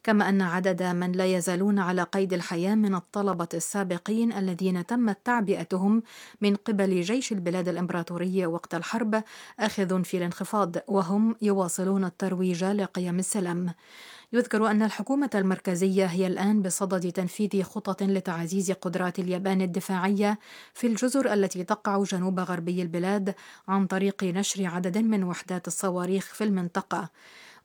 كما 0.04 0.28
أن 0.28 0.42
عدد 0.42 0.83
من 0.83 1.12
لا 1.12 1.26
يزالون 1.26 1.78
على 1.78 2.02
قيد 2.02 2.33
الحياة 2.33 2.75
من 2.75 2.95
الطلبة 2.95 3.49
السابقين 3.54 4.33
الذين 4.33 4.87
تمت 4.87 5.19
تعبئتهم 5.25 6.02
من 6.40 6.57
قبل 6.57 7.00
جيش 7.00 7.33
البلاد 7.33 7.69
الإمبراطورية 7.69 8.47
وقت 8.47 8.75
الحرب 8.75 9.23
آخذ 9.61 10.04
في 10.04 10.16
الانخفاض 10.16 10.76
وهم 10.88 11.37
يواصلون 11.42 12.04
الترويج 12.04 12.64
لقيم 12.64 13.19
السلام. 13.19 13.75
يذكر 14.32 14.70
أن 14.70 14.82
الحكومة 14.82 15.30
المركزية 15.34 16.06
هي 16.06 16.26
الآن 16.26 16.62
بصدد 16.62 17.12
تنفيذ 17.12 17.62
خطط 17.62 18.02
لتعزيز 18.02 18.72
قدرات 18.72 19.18
اليابان 19.18 19.62
الدفاعية 19.62 20.38
في 20.75 20.87
الجزر 20.87 21.32
التي 21.32 21.64
تقع 21.64 22.02
جنوب 22.02 22.40
غربي 22.40 22.82
البلاد 22.82 23.34
عن 23.68 23.87
طريق 23.87 24.25
نشر 24.25 24.66
عدد 24.66 24.99
من 24.99 25.25
وحدات 25.25 25.66
الصواريخ 25.66 26.25
في 26.34 26.44
المنطقة. 26.44 27.10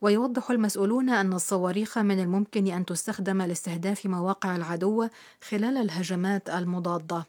ويوضح 0.00 0.50
المسؤولون 0.50 1.10
أن 1.10 1.32
الصواريخ 1.32 1.98
من 1.98 2.20
الممكن 2.20 2.66
أن 2.66 2.84
تستخدم 2.84 3.42
لاستهداف 3.42 4.06
مواقع 4.06 4.56
العدو 4.56 5.08
خلال 5.48 5.76
الهجمات 5.76 6.50
المضادة. 6.50 7.26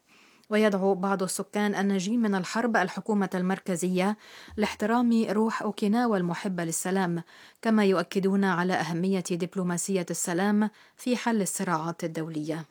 ويدعو 0.50 0.96
بعض 0.96 1.24
السكان 1.24 1.76
الناجين 1.76 2.22
من 2.22 2.36
الحرب 2.36 2.78
الحكومة 2.78 3.30
المركزية 3.36 4.18
لاحترام 4.58 5.26
روح 5.30 5.62
أوكيناوا 5.62 6.18
المحبة 6.18 6.64
للسلام 6.64 7.24
كما 7.62 7.86
يؤكدون 7.86 8.44
على 8.44 8.74
أهمية 8.74 9.24
دبلوماسية 9.32 10.06
السلام 10.10 10.70
في 10.98 11.18
حل 11.18 11.42
الصراعات 11.42 12.04
الدولية. 12.04 12.66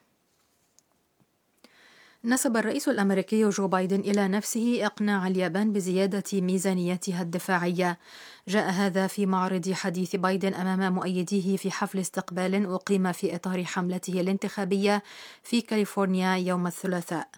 نسب 2.25 2.57
الرئيس 2.57 2.89
الأمريكي 2.89 3.49
جو 3.49 3.69
بايدن 3.69 4.01
إلى 4.01 4.29
نفسه 4.29 4.87
إقناع 4.87 5.27
اليابان 5.27 5.73
بزيادة 5.73 6.41
ميزانيتها 6.41 7.23
الدفاعية. 7.23 7.99
جاء 8.49 8.71
هذا 8.71 9.07
في 9.07 9.27
معرض 9.27 9.73
حديث 9.73 10.17
بايدن 10.17 10.55
أمام 10.55 10.95
مؤيديه 10.95 11.57
في 11.57 11.71
حفل 11.71 11.99
استقبال 11.99 12.67
أقيم 12.67 13.13
في 13.13 13.35
إطار 13.35 13.65
حملته 13.65 14.21
الانتخابية 14.21 15.03
في 15.43 15.61
كاليفورنيا 15.61 16.37
يوم 16.37 16.67
الثلاثاء. 16.67 17.29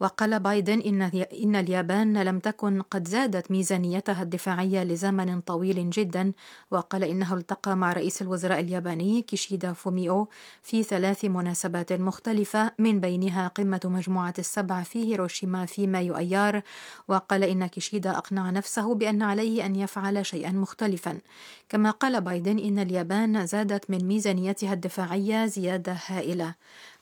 وقال 0.00 0.40
بايدن 0.40 0.80
إن, 0.80 1.02
إن 1.42 1.56
اليابان 1.56 2.22
لم 2.22 2.38
تكن 2.38 2.82
قد 2.82 3.08
زادت 3.08 3.50
ميزانيتها 3.50 4.22
الدفاعية 4.22 4.84
لزمن 4.84 5.40
طويل 5.40 5.90
جدا 5.90 6.32
وقال 6.70 7.04
إنه 7.04 7.34
التقى 7.34 7.76
مع 7.76 7.92
رئيس 7.92 8.22
الوزراء 8.22 8.60
الياباني 8.60 9.22
كيشيدا 9.22 9.72
فوميو 9.72 10.28
في 10.62 10.82
ثلاث 10.82 11.24
مناسبات 11.24 11.92
مختلفة 11.92 12.72
من 12.78 13.00
بينها 13.00 13.48
قمة 13.48 13.80
مجموعة 13.84 14.34
السبع 14.38 14.82
في 14.82 15.12
هيروشيما 15.12 15.66
في 15.66 15.86
مايو 15.86 16.16
أيار. 16.16 16.62
وقال 17.08 17.44
إن 17.44 17.66
كيشيدا 17.66 18.18
أقنع 18.18 18.50
نفسه 18.50 18.94
بأن 18.94 19.22
عليه 19.22 19.66
أن 19.66 19.76
يفعل 19.76 20.26
شيئا 20.48 20.58
مختلفا. 20.58 21.18
كما 21.68 21.90
قال 21.90 22.20
بايدن 22.20 22.58
إن 22.58 22.78
اليابان 22.78 23.46
زادت 23.46 23.90
من 23.90 24.04
ميزانيتها 24.04 24.72
الدفاعية 24.72 25.46
زيادة 25.46 25.96
هائلة. 26.06 26.54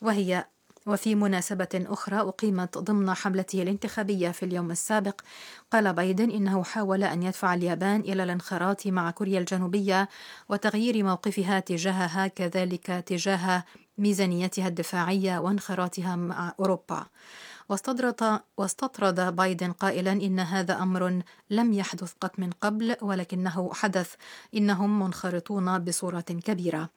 وهي 0.02 0.44
وفي 0.86 1.14
مناسبة 1.14 1.68
أخرى 1.74 2.20
أقيمت 2.20 2.78
ضمن 2.78 3.14
حملته 3.14 3.62
الانتخابية 3.62 4.30
في 4.30 4.42
اليوم 4.42 4.70
السابق. 4.70 5.20
قال 5.72 5.92
بايدن 5.92 6.30
إنه 6.30 6.64
حاول 6.64 7.04
أن 7.04 7.22
يدفع 7.22 7.54
اليابان 7.54 8.00
إلى 8.00 8.22
الانخراط 8.22 8.86
مع 8.86 9.10
كوريا 9.10 9.38
الجنوبية 9.38 10.08
وتغيير 10.48 11.04
موقفها 11.04 11.60
تجاهها 11.60 12.26
كذلك 12.26 12.86
تجاه 13.06 13.64
ميزانيتها 13.98 14.68
الدفاعية 14.68 15.38
وانخراطها 15.38 16.16
مع 16.16 16.54
أوروبا. 16.60 17.06
واستطرد, 17.68 18.40
واستطرد 18.56 19.36
بايدن 19.36 19.72
قائلا 19.72 20.12
إن 20.12 20.40
هذا 20.40 20.82
أمر 20.82 21.22
لم 21.50 21.72
يحدث 21.72 22.12
قط 22.20 22.38
من 22.38 22.50
قبل 22.50 22.96
ولكنه 23.02 23.70
حدث. 23.74 24.14
إنهم 24.54 25.02
منخرطون 25.02 25.78
بصورة 25.78 26.20
كبيرة. 26.20 26.88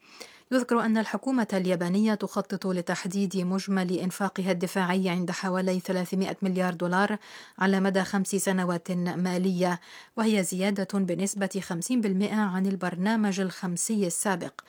يذكر 0.52 0.80
أن 0.80 0.98
الحكومة 0.98 1.46
اليابانية 1.52 2.14
تخطط 2.14 2.66
لتحديد 2.66 3.36
مجمل 3.36 3.92
إنفاقها 3.92 4.52
الدفاعي 4.52 5.08
عند 5.08 5.30
حوالي 5.30 5.80
300 5.80 6.36
مليار 6.42 6.74
دولار 6.74 7.18
على 7.58 7.80
مدى 7.80 8.04
خمس 8.04 8.28
سنوات 8.28 8.90
مالية 8.92 9.80
وهي 10.16 10.42
زيادة 10.42 10.98
بنسبة 10.98 11.62
50% 11.68 12.32
عن 12.32 12.66
البرنامج 12.66 13.40
الخمسي 13.40 14.06
السابق. 14.06 14.60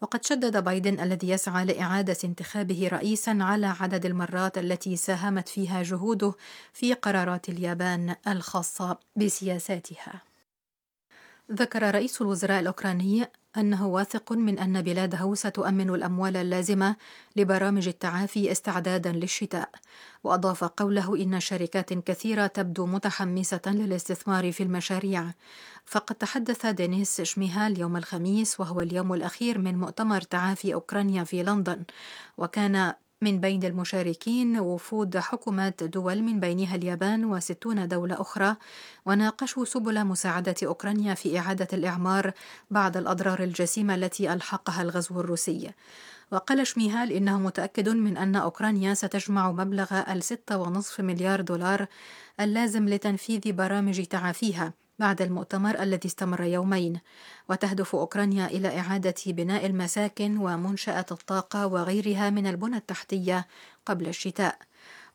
وقد 0.00 0.24
شدد 0.24 0.64
بايدن 0.64 1.00
الذي 1.00 1.28
يسعى 1.30 1.64
لإعادة 1.64 2.16
انتخابه 2.24 2.88
رئيسا 2.92 3.38
على 3.40 3.66
عدد 3.66 4.06
المرات 4.06 4.58
التي 4.58 4.96
ساهمت 4.96 5.48
فيها 5.48 5.82
جهوده 5.82 6.34
في 6.72 6.94
قرارات 6.94 7.48
اليابان 7.48 8.16
الخاصة 8.28 8.98
بسياساتها. 9.16 10.22
ذكر 11.52 11.94
رئيس 11.94 12.22
الوزراء 12.22 12.60
الأوكراني 12.60 13.26
أنه 13.56 13.86
واثق 13.86 14.32
من 14.32 14.58
أن 14.58 14.82
بلاده 14.82 15.34
ستؤمن 15.34 15.90
الأموال 15.90 16.36
اللازمة 16.36 16.96
لبرامج 17.36 17.88
التعافي 17.88 18.52
استعدادا 18.52 19.12
للشتاء. 19.12 19.70
وأضاف 20.24 20.64
قوله 20.64 21.16
إن 21.22 21.40
شركات 21.40 21.92
كثيرة 21.92 22.46
تبدو 22.46 22.86
متحمسة 22.86 23.60
للاستثمار 23.66 24.52
في 24.52 24.62
المشاريع. 24.62 25.30
فقد 25.84 26.16
تحدث 26.16 26.66
دينيس 26.66 27.20
شميهال 27.20 27.80
يوم 27.80 27.96
الخميس 27.96 28.60
وهو 28.60 28.80
اليوم 28.80 29.14
الأخير 29.14 29.58
من 29.58 29.78
مؤتمر 29.78 30.20
تعافي 30.20 30.74
أوكرانيا 30.74 31.24
في 31.24 31.42
لندن. 31.42 31.84
وكان 32.38 32.92
من 33.22 33.40
بين 33.40 33.64
المشاركين 33.64 34.58
وفود 34.58 35.18
حكومات 35.18 35.82
دول 35.84 36.22
من 36.22 36.40
بينها 36.40 36.74
اليابان 36.76 37.24
وستون 37.24 37.88
دولة 37.88 38.20
أخرى 38.20 38.56
وناقشوا 39.06 39.64
سبل 39.64 40.04
مساعدة 40.04 40.54
أوكرانيا 40.64 41.14
في 41.14 41.38
إعادة 41.38 41.68
الإعمار 41.72 42.32
بعد 42.70 42.96
الأضرار 42.96 43.42
الجسيمة 43.42 43.94
التي 43.94 44.32
ألحقها 44.32 44.82
الغزو 44.82 45.20
الروسي. 45.20 45.70
وقال 46.32 46.66
شميهال 46.66 47.12
إنه 47.12 47.38
متأكد 47.38 47.88
من 47.88 48.16
أن 48.16 48.36
أوكرانيا 48.36 48.94
ستجمع 48.94 49.52
مبلغ 49.52 50.12
الستة 50.12 50.58
ونصف 50.58 51.00
مليار 51.00 51.40
دولار 51.40 51.86
اللازم 52.40 52.88
لتنفيذ 52.88 53.52
برامج 53.52 54.02
تعافيها. 54.04 54.72
بعد 54.98 55.22
المؤتمر 55.22 55.82
الذي 55.82 56.06
استمر 56.06 56.42
يومين 56.42 57.00
وتهدف 57.48 57.94
أوكرانيا 57.94 58.46
إلى 58.46 58.78
إعادة 58.78 59.14
بناء 59.26 59.66
المساكن 59.66 60.38
ومنشأة 60.38 61.06
الطاقة 61.10 61.66
وغيرها 61.66 62.30
من 62.30 62.46
البنى 62.46 62.76
التحتية 62.76 63.46
قبل 63.86 64.08
الشتاء. 64.08 64.58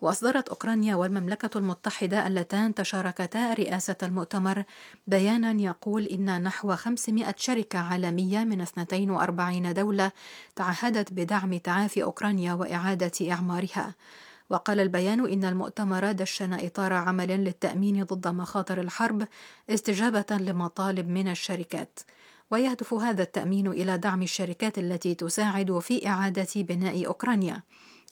وأصدرت 0.02 0.50
أوكرانيا 0.50 0.96
والمملكة 0.96 1.58
المتحدة 1.58 2.28
اللتان 2.28 2.74
تشاركتا 2.74 3.54
رئاسة 3.54 3.96
المؤتمر 4.04 4.64
بيانا 5.08 5.62
يقول 5.62 6.06
إن 6.06 6.44
نحو 6.44 6.76
500 6.76 7.36
شركة 7.38 7.80
عالمية 7.80 8.44
من 8.44 8.62
42 8.62 9.74
دولة 9.74 10.12
تعهدت 10.56 11.14
بدعم 11.14 11.58
تعافي 11.58 12.04
أوكرانيا 12.04 12.54
وإعادة 12.54 13.32
إعمارها. 13.32 13.96
وقال 14.54 14.80
البيان 14.80 15.32
إن 15.32 15.46
المؤتمر 15.46 16.12
دشن 16.12 16.54
إطار 16.54 16.94
عمل 16.94 17.28
للتأمين 17.28 18.04
ضد 18.04 18.28
مخاطر 18.28 18.82
الحرب 18.82 19.28
استجابة 19.70 20.26
لمطالب 20.32 21.10
من 21.10 21.28
الشركات. 21.28 22.00
ويهدف 22.52 22.94
هذا 22.94 23.24
التأمين 23.24 23.68
إلى 23.68 23.98
دعم 23.98 24.22
الشركات 24.22 24.78
التي 24.78 25.16
تساعد 25.16 25.80
في 25.80 26.08
إعادة 26.08 26.48
بناء 26.56 27.08
أوكرانيا. 27.08 27.64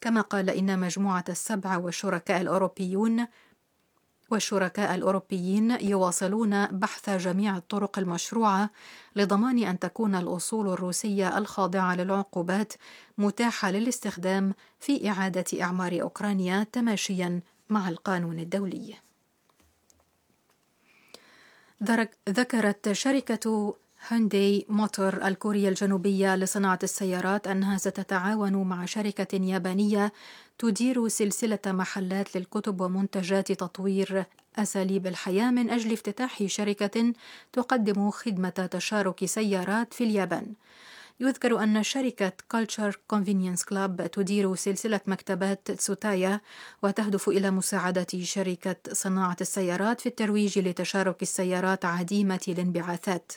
كما 0.01 0.21
قال 0.21 0.49
إن 0.49 0.79
مجموعة 0.79 1.25
السبع 1.29 1.77
والشركاء 1.77 2.41
الأوروبيون 2.41 3.27
والشركاء 4.31 4.95
الأوروبيين 4.95 5.71
يواصلون 5.71 6.65
بحث 6.65 7.09
جميع 7.09 7.57
الطرق 7.57 7.99
المشروعة 7.99 8.69
لضمان 9.15 9.63
أن 9.63 9.79
تكون 9.79 10.15
الأصول 10.15 10.69
الروسية 10.69 11.37
الخاضعة 11.37 11.95
للعقوبات 11.95 12.73
متاحة 13.17 13.71
للاستخدام 13.71 14.53
في 14.79 15.09
إعادة 15.09 15.61
إعمار 15.61 16.01
أوكرانيا 16.01 16.63
تماشيا 16.71 17.41
مع 17.69 17.89
القانون 17.89 18.39
الدولي. 18.39 18.95
ذكرت 22.29 22.91
شركة 22.91 23.75
هونداي 24.09 24.65
موتور 24.69 25.27
الكورية 25.27 25.69
الجنوبية 25.69 26.35
لصناعة 26.35 26.79
السيارات 26.83 27.47
أنها 27.47 27.77
ستتعاون 27.77 28.53
مع 28.63 28.85
شركة 28.85 29.35
يابانية 29.35 30.13
تدير 30.59 31.07
سلسلة 31.07 31.59
محلات 31.65 32.37
للكتب 32.37 32.81
ومنتجات 32.81 33.51
تطوير 33.51 34.25
أساليب 34.55 35.07
الحياة 35.07 35.51
من 35.51 35.69
أجل 35.69 35.93
افتتاح 35.93 36.43
شركة 36.45 37.13
تقدم 37.53 38.11
خدمة 38.11 38.49
تشارك 38.49 39.25
سيارات 39.25 39.93
في 39.93 40.03
اليابان. 40.03 40.53
يذكر 41.19 41.63
أن 41.63 41.83
شركة 41.83 42.31
كولتشر 42.51 42.99
كونفينينس 43.07 43.63
كلاب 43.63 44.11
تدير 44.11 44.55
سلسلة 44.55 45.01
مكتبات 45.07 45.71
تسوتايا 45.71 46.41
وتهدف 46.83 47.29
إلى 47.29 47.51
مساعدة 47.51 48.07
شركة 48.21 48.75
صناعة 48.91 49.37
السيارات 49.41 50.01
في 50.01 50.09
الترويج 50.09 50.59
لتشارك 50.59 51.21
السيارات 51.21 51.85
عديمة 51.85 52.41
الانبعاثات. 52.47 53.31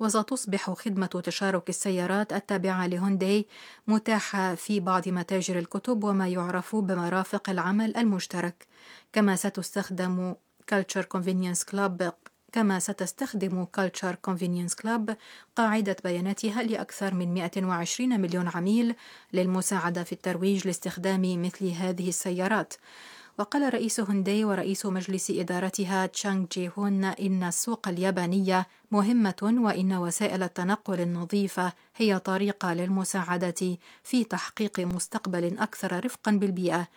وستصبح 0.00 0.70
خدمة 0.70 1.06
تشارك 1.06 1.68
السيارات 1.68 2.32
التابعة 2.32 2.86
لهونداي 2.86 3.46
متاحة 3.86 4.54
في 4.54 4.80
بعض 4.80 5.08
متاجر 5.08 5.58
الكتب 5.58 6.04
وما 6.04 6.28
يعرف 6.28 6.76
بمرافق 6.76 7.50
العمل 7.50 7.96
المشترك. 7.96 8.66
كما 9.12 9.36
ستستخدم 9.36 10.34
كالتشر 10.66 11.04
كونفينينس 11.04 11.64
كلاب 11.64 12.12
كما 12.52 12.78
ستستخدم 12.78 13.64
كالتشر 13.64 14.14
كونفينينس 14.14 14.74
كلاب 14.74 15.16
قاعدة 15.56 15.96
بياناتها 16.04 16.62
لأكثر 16.62 17.14
من 17.14 17.34
120 17.34 18.20
مليون 18.20 18.48
عميل 18.48 18.94
للمساعدة 19.32 20.04
في 20.04 20.12
الترويج 20.12 20.66
لاستخدام 20.66 21.42
مثل 21.42 21.68
هذه 21.68 22.08
السيارات. 22.08 22.74
وقال 23.38 23.74
رئيس 23.74 24.00
هونداي 24.00 24.44
ورئيس 24.44 24.86
مجلس 24.86 25.30
إدارتها 25.30 26.06
تشانغ 26.06 26.46
جي 26.52 26.70
هون 26.78 27.04
إن 27.04 27.42
السوق 27.42 27.88
اليابانية 27.88 28.66
مهمة 28.90 29.54
وإن 29.60 29.92
وسائل 29.92 30.42
التنقل 30.42 31.00
النظيفة 31.00 31.72
هي 31.96 32.18
طريقة 32.18 32.74
للمساعدة 32.74 33.78
في 34.02 34.24
تحقيق 34.24 34.80
مستقبل 34.80 35.58
أكثر 35.58 36.04
رفقا 36.04 36.30
بالبيئة. 36.32 36.88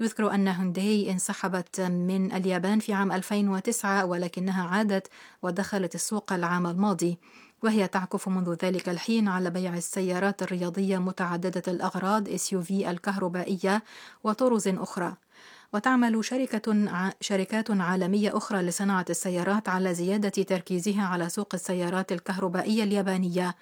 يذكر 0.00 0.34
أن 0.34 0.48
هونداي 0.48 1.10
انسحبت 1.10 1.80
من 1.80 2.32
اليابان 2.32 2.78
في 2.78 2.92
عام 2.92 3.12
2009 3.12 4.04
ولكنها 4.04 4.68
عادت 4.68 5.08
ودخلت 5.42 5.94
السوق 5.94 6.32
العام 6.32 6.66
الماضي. 6.66 7.18
وهي 7.62 7.88
تعكف 7.88 8.28
منذ 8.28 8.56
ذلك 8.64 8.88
الحين 8.88 9.28
على 9.28 9.50
بيع 9.50 9.76
السيارات 9.76 10.42
الرياضية 10.42 10.98
متعددة 10.98 11.62
الأغراض 11.68 12.28
SUV 12.28 12.70
الكهربائية 12.70 13.82
وطرز 14.24 14.68
أخرى. 14.68 15.16
وتعمل 15.72 16.24
شركة 16.24 16.74
شركات 17.20 17.70
عالمية 17.70 18.36
أخرى 18.36 18.62
لصناعة 18.62 19.04
السيارات 19.10 19.68
على 19.68 19.94
زيادة 19.94 20.28
تركيزها 20.28 21.02
على 21.02 21.28
سوق 21.28 21.54
السيارات 21.54 22.12
الكهربائية 22.12 22.84
اليابانية. 22.84 23.54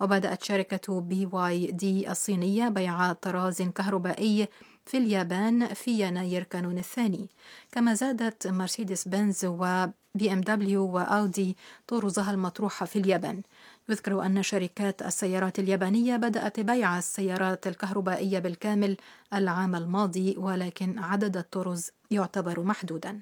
وبدأت 0.00 0.42
شركة 0.42 1.00
بي 1.00 1.28
واي 1.32 1.66
دي 1.66 2.10
الصينية 2.10 2.68
بيع 2.68 3.12
طراز 3.12 3.62
كهربائي 3.62 4.48
في 4.86 4.96
اليابان 4.98 5.66
في 5.74 6.00
يناير 6.00 6.42
كانون 6.42 6.78
الثاني. 6.78 7.28
كما 7.72 7.94
زادت 7.94 8.46
مرسيدس 8.46 9.08
بنز 9.08 9.44
وبي 9.44 10.32
إم 10.32 10.40
دبليو 10.40 10.86
واودي 10.86 11.56
طرزها 11.86 12.30
المطروحة 12.30 12.86
في 12.86 12.98
اليابان. 12.98 13.42
يذكر 13.88 14.26
أن 14.26 14.42
شركات 14.42 15.02
السيارات 15.02 15.58
اليابانية 15.58 16.16
بدأت 16.16 16.60
بيع 16.60 16.98
السيارات 16.98 17.66
الكهربائية 17.66 18.38
بالكامل 18.38 18.96
العام 19.34 19.76
الماضي 19.76 20.34
ولكن 20.38 20.98
عدد 20.98 21.36
الطرز 21.36 21.90
يعتبر 22.10 22.60
محدوداً. 22.60 23.20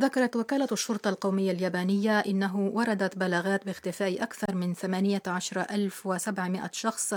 ذكرت 0.00 0.36
وكالة 0.36 0.68
الشرطة 0.72 1.10
القومية 1.10 1.52
اليابانية 1.52 2.18
إنه 2.18 2.70
وردت 2.74 3.18
بلاغات 3.18 3.66
باختفاء 3.66 4.22
أكثر 4.22 4.54
من 4.54 4.74
18700 4.74 6.70
شخص 6.72 7.14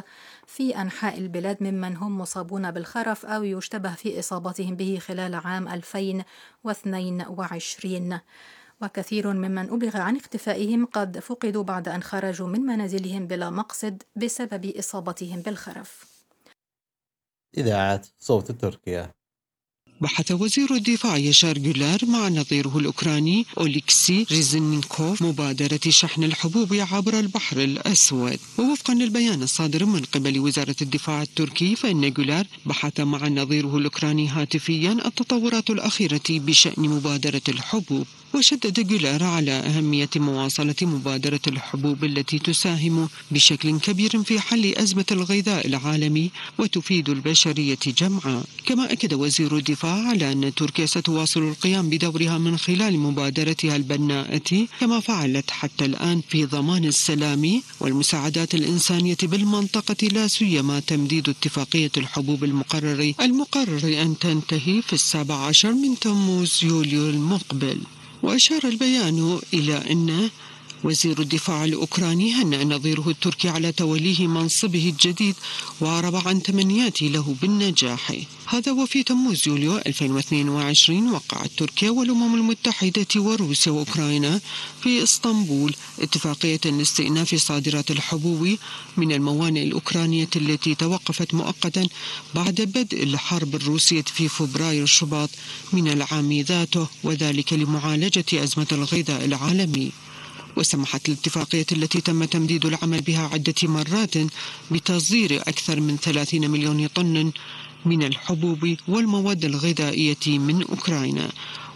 في 0.47 0.81
أنحاء 0.81 1.17
البلاد 1.17 1.63
ممن 1.63 1.97
هم 1.97 2.17
مصابون 2.17 2.71
بالخرف 2.71 3.25
أو 3.25 3.43
يشتبه 3.43 3.93
في 3.93 4.19
إصابتهم 4.19 4.75
به 4.75 4.99
خلال 5.01 5.35
عام 5.35 5.67
2022 5.67 8.19
وكثير 8.81 9.33
ممن 9.33 9.69
أبلغ 9.69 9.97
عن 9.97 10.15
اختفائهم 10.17 10.85
قد 10.85 11.19
فقدوا 11.19 11.63
بعد 11.63 11.87
أن 11.87 12.03
خرجوا 12.03 12.47
من 12.47 12.61
منازلهم 12.61 13.27
بلا 13.27 13.49
مقصد 13.49 14.03
بسبب 14.15 14.65
إصابتهم 14.65 15.41
بالخرف. 15.41 16.05
إذاعة 17.57 18.01
صوت 18.19 18.51
تركيا. 18.51 19.11
بحث 20.01 20.31
وزير 20.31 20.73
الدفاع 20.73 21.17
يشار 21.17 21.57
جولار 21.57 21.99
مع 22.05 22.27
نظيره 22.27 22.77
الأوكراني 22.77 23.45
أوليكسي 23.57 24.25
ريزنيكوف 24.31 25.21
مبادرة 25.21 25.79
شحن 25.89 26.23
الحبوب 26.23 26.73
عبر 26.73 27.19
البحر 27.19 27.57
الأسود. 27.57 28.39
ووفقا 28.59 28.93
للبيان 28.93 29.43
الصادر 29.43 29.85
من 29.85 30.03
قبل 30.03 30.39
وزارة 30.39 30.75
الدفاع 30.81 31.21
التركي 31.21 31.75
فإن 31.75 32.13
جولار 32.13 32.45
بحث 32.65 32.99
مع 32.99 33.27
نظيره 33.27 33.77
الأوكراني 33.77 34.27
هاتفيا 34.27 34.91
التطورات 34.91 35.69
الأخيرة 35.69 36.29
بشأن 36.29 36.89
مبادرة 36.89 37.41
الحبوب. 37.49 38.07
وشدد 38.35 38.87
جولار 38.87 39.23
على 39.23 39.51
أهمية 39.51 40.09
مواصلة 40.15 40.75
مبادرة 40.81 41.39
الحبوب 41.47 42.03
التي 42.03 42.39
تساهم 42.39 43.09
بشكل 43.31 43.79
كبير 43.79 44.23
في 44.23 44.39
حل 44.39 44.65
أزمة 44.75 45.05
الغذاء 45.11 45.67
العالمي 45.67 46.31
وتفيد 46.59 47.09
البشرية 47.09 47.77
جمعاء 47.87 48.45
كما 48.65 48.91
أكد 48.91 49.13
وزير 49.13 49.57
الدفاع 49.57 50.07
على 50.07 50.31
أن 50.31 50.53
تركيا 50.55 50.85
ستواصل 50.85 51.39
القيام 51.39 51.89
بدورها 51.89 52.37
من 52.37 52.57
خلال 52.57 52.99
مبادرتها 52.99 53.75
البناءة 53.75 54.67
كما 54.79 54.99
فعلت 54.99 55.51
حتى 55.51 55.85
الآن 55.85 56.21
في 56.29 56.45
ضمان 56.45 56.85
السلام 56.85 57.61
والمساعدات 57.79 58.55
الإنسانية 58.55 59.17
بالمنطقة 59.23 60.07
لا 60.07 60.27
سيما 60.27 60.79
تمديد 60.79 61.29
اتفاقية 61.29 61.91
الحبوب 61.97 62.43
المقرر 62.43 63.13
المقرر 63.21 64.01
أن 64.01 64.15
تنتهي 64.19 64.81
في 64.81 64.93
السابع 64.93 65.35
عشر 65.35 65.71
من 65.73 65.99
تموز 65.99 66.59
يوليو 66.63 67.09
المقبل. 67.09 67.79
وأشار 68.23 68.59
البيان 68.63 69.39
إلى 69.53 69.91
أن 69.91 70.29
وزير 70.85 71.21
الدفاع 71.21 71.65
الأوكراني 71.65 72.33
هنأ 72.33 72.63
نظيره 72.63 73.09
التركي 73.09 73.49
على 73.49 73.71
توليه 73.71 74.27
منصبه 74.27 74.89
الجديد 74.89 75.35
وأعرب 75.81 76.15
عن 76.27 76.43
تمنياته 76.43 77.05
له 77.05 77.35
بالنجاح. 77.41 78.13
هذا 78.45 78.71
وفي 78.71 79.03
تموز 79.03 79.47
يوليو 79.47 79.77
2022 79.77 81.11
وقعت 81.11 81.51
تركيا 81.57 81.89
والأمم 81.89 82.35
المتحدة 82.35 83.07
وروسيا 83.15 83.71
وأوكرانيا 83.71 84.41
في 84.81 85.03
إسطنبول 85.03 85.75
اتفاقية 85.99 86.59
لاستئناف 86.65 87.35
صادرات 87.35 87.91
الحبوب 87.91 88.57
من 88.97 89.11
الموانئ 89.11 89.63
الأوكرانية 89.63 90.29
التي 90.35 90.75
توقفت 90.75 91.33
مؤقتا 91.33 91.87
بعد 92.35 92.55
بدء 92.55 93.03
الحرب 93.03 93.55
الروسية 93.55 94.05
في 94.15 94.27
فبراير 94.27 94.85
شباط 94.85 95.29
من 95.73 95.87
العام 95.87 96.41
ذاته 96.41 96.87
وذلك 97.03 97.53
لمعالجة 97.53 98.43
أزمة 98.43 98.67
الغذاء 98.71 99.25
العالمي. 99.25 99.91
وسمحت 100.57 101.09
الاتفاقية 101.09 101.65
التي 101.71 102.01
تم 102.01 102.23
تمديد 102.23 102.65
العمل 102.65 103.01
بها 103.01 103.29
عدة 103.33 103.55
مرات 103.63 104.13
بتصدير 104.71 105.41
أكثر 105.41 105.79
من 105.79 105.97
30 105.97 106.49
مليون 106.49 106.87
طن 106.87 107.31
من 107.85 108.03
الحبوب 108.03 108.75
والمواد 108.87 109.45
الغذائية 109.45 110.25
من 110.27 110.63
أوكرانيا. 110.63 111.29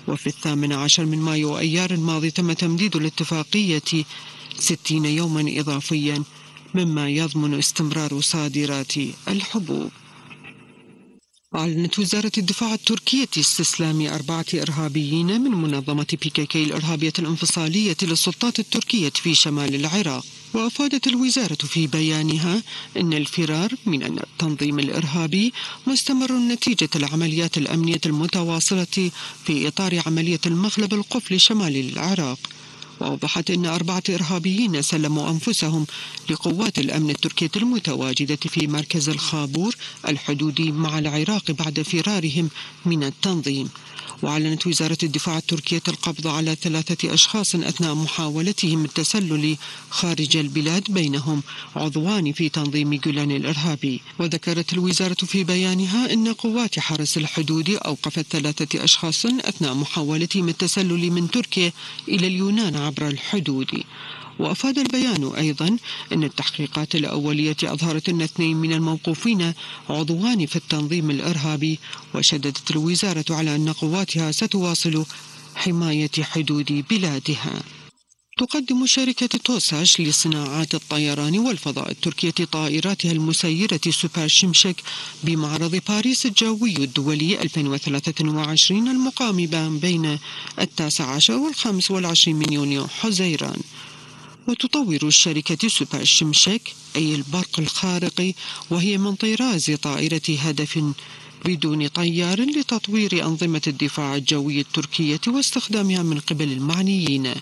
وفي 0.08 0.28
الثامن 0.28 0.74
عشر 0.74 1.06
من 1.06 1.20
مايو 1.20 1.58
أيار 1.58 1.92
الماضي 1.92 2.32
تم 2.32 2.52
تمديد 2.54 2.96
الاتفاقية 2.96 4.06
60 4.60 5.06
يوما 5.06 5.60
إضافيا 5.60 6.24
مما 6.76 7.10
يضمن 7.10 7.54
استمرار 7.54 8.22
صادرات 8.22 8.94
الحبوب. 9.28 9.92
أعلنت 11.56 12.00
وزارة 12.00 12.32
الدفاع 12.38 12.74
التركية 12.74 13.28
استسلام 13.38 14.08
أربعة 14.08 14.46
إرهابيين 14.54 15.42
من 15.42 15.52
منظمة 15.52 16.08
بيكيكي 16.22 16.64
الإرهابية 16.64 17.14
الانفصالية 17.20 17.98
للسلطات 18.02 18.60
التركية 18.60 19.10
في 19.10 19.36
شمال 19.36 19.76
العراق. 19.76 20.26
وأفادت 20.54 21.08
الوزارة 21.08 21.56
في 21.56 21.88
بيانها 21.88 22.64
أن 22.98 23.14
الفرار 23.14 23.72
من 23.86 24.04
التنظيم 24.04 24.80
الإرهابي 24.80 25.54
مستمر 25.88 26.32
نتيجة 26.32 26.90
العمليات 26.96 27.58
الأمنية 27.58 28.02
المتواصلة 28.06 29.12
في 29.46 29.68
إطار 29.68 30.02
عملية 30.06 30.42
المخلب 30.46 30.94
القفل 30.94 31.40
شمال 31.40 31.76
العراق. 31.78 32.40
وأوضحت 33.00 33.52
أن 33.52 33.66
أربعة 33.66 34.04
إرهابيين 34.10 34.82
سلموا 34.82 35.30
أنفسهم 35.30 35.86
لقوات 36.30 36.80
الأمن 36.80 37.10
التركية 37.10 37.52
المتواجدة 37.56 38.36
في 38.36 38.68
مركز 38.68 39.10
الخابور 39.10 39.76
الحدودي 40.08 40.72
مع 40.72 41.00
العراق 41.00 41.52
بعد 41.52 41.82
فرارهم 41.82 42.50
من 42.86 43.04
التنظيم. 43.04 43.70
وأعلنت 44.21 44.67
وزارة 44.67 44.97
الدفاع 45.03 45.38
التركية 45.38 45.82
القبض 45.88 46.27
على 46.27 46.55
ثلاثة 46.55 47.13
أشخاص 47.13 47.55
أثناء 47.55 47.93
محاولتهم 47.93 48.86
التسلل 48.86 49.58
خارج 49.89 50.38
البلاد 50.38 50.84
بينهم 50.89 51.43
عضوان 51.75 52.32
في 52.32 52.49
تنظيم 52.49 52.95
جولان 52.95 53.32
الإرهابي. 53.32 54.01
وذكرت 54.19 54.73
الوزارة 54.73 55.13
في 55.25 55.43
بيانها 55.43 56.13
أن 56.13 56.34
قوات 56.34 56.79
حرس 56.79 57.17
الحدود 57.17 57.69
أوقفت 57.69 58.25
ثلاثة 58.32 58.84
أشخاص 58.84 59.25
أثناء 59.25 59.73
محاولتهم 59.73 60.49
التسلل 60.49 61.12
من 61.12 61.32
تركيا 61.32 61.71
إلى 62.08 62.27
اليونان 62.27 62.75
عبر 62.75 63.08
الحدود. 63.08 63.84
وأفاد 64.39 64.78
البيان 64.80 65.32
أيضا 65.38 65.78
أن 66.13 66.23
التحقيقات 66.23 66.95
الأولية 66.95 67.58
أظهرت 67.63 68.10
أن 68.10 68.21
اثنين 68.21 68.58
من 68.58 68.73
الموقوفين 68.73 69.54
عضوان 69.89 70.45
في 70.45 70.56
التنظيم 70.56 71.10
الإرهابي 71.12 71.80
وشددت 72.15 72.71
الوزارة 72.71 73.25
على 73.30 73.56
أن 73.56 73.69
قواتها 73.71 74.32
ستواصل 74.32 75.06
حماية 75.56 76.12
حدود 76.21 76.86
بلادها. 76.89 77.62
تقدم 78.38 78.86
شركة 78.86 79.28
توساش 79.28 80.02
لصناعات 80.02 80.75
الطيران 80.75 81.39
والفضاء 81.39 81.91
التركية 81.91 82.45
طائراتها 82.52 83.12
المسيرة 83.12 83.80
سوبر 83.89 84.28
شمشك 84.28 84.75
بمعرض 85.23 85.82
باريس 85.88 86.25
الجوي 86.25 86.75
الدولي 86.78 87.41
2023 87.41 88.88
المقام 88.88 89.47
بين 89.80 90.19
التاسع 90.60 91.06
عشر 91.06 91.34
والخامس 91.34 91.91
والعشرين 91.91 92.36
من 92.36 92.54
يونيو 92.54 92.88
حزيران. 92.88 93.62
وتطور 94.50 95.08
الشركة 95.08 95.68
سوبر 95.68 96.04
شمشك 96.04 96.62
أي 96.96 97.16
البرق 97.16 97.60
الخارق 97.60 98.34
وهي 98.70 98.98
من 98.98 99.16
طراز 99.16 99.72
طائرة 99.72 100.22
هدف 100.30 100.84
بدون 101.46 101.88
طيار 101.88 102.42
لتطوير 102.42 103.26
أنظمة 103.26 103.62
الدفاع 103.68 104.16
الجوي 104.16 104.60
التركية 104.60 105.22
واستخدامها 105.28 106.04
من 106.04 106.20
قبل 106.20 106.52
المعنيين. 106.52 107.34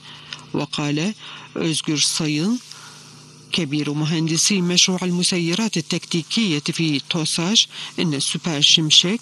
وقال 0.54 1.14
أزجر 1.56 1.98
صين 1.98 2.60
كبير 3.52 3.94
مهندسي 3.94 4.62
مشروع 4.62 5.00
المسيرات 5.04 5.78
التكتيكية 5.78 6.60
في 6.60 7.02
توساش 7.10 7.68
إن 8.00 8.14
السوبر 8.14 8.62
شمشك 8.62 9.20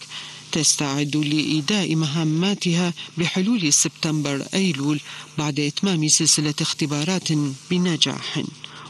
تستعد 0.51 1.15
لإيداء 1.15 1.95
مهماتها 1.95 2.93
بحلول 3.17 3.73
سبتمبر 3.73 4.45
أيلول 4.53 4.99
بعد 5.37 5.59
إتمام 5.59 6.07
سلسلة 6.07 6.53
اختبارات 6.61 7.31
بنجاح. 7.71 8.43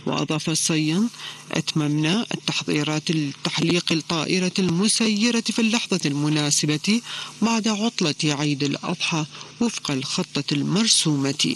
وأضاف 0.05 0.49
الصين 0.49 1.09
أتممنا 1.51 2.25
التحضيرات 2.33 3.11
لتحليق 3.11 3.91
الطائرة 3.91 4.51
المسيرة 4.59 5.41
في 5.41 5.59
اللحظة 5.59 5.99
المناسبة 6.05 7.01
بعد 7.41 7.67
عطلة 7.67 8.15
عيد 8.23 8.63
الأضحى 8.63 9.25
وفق 9.61 9.91
الخطة 9.91 10.43
المرسومة. 10.51 11.55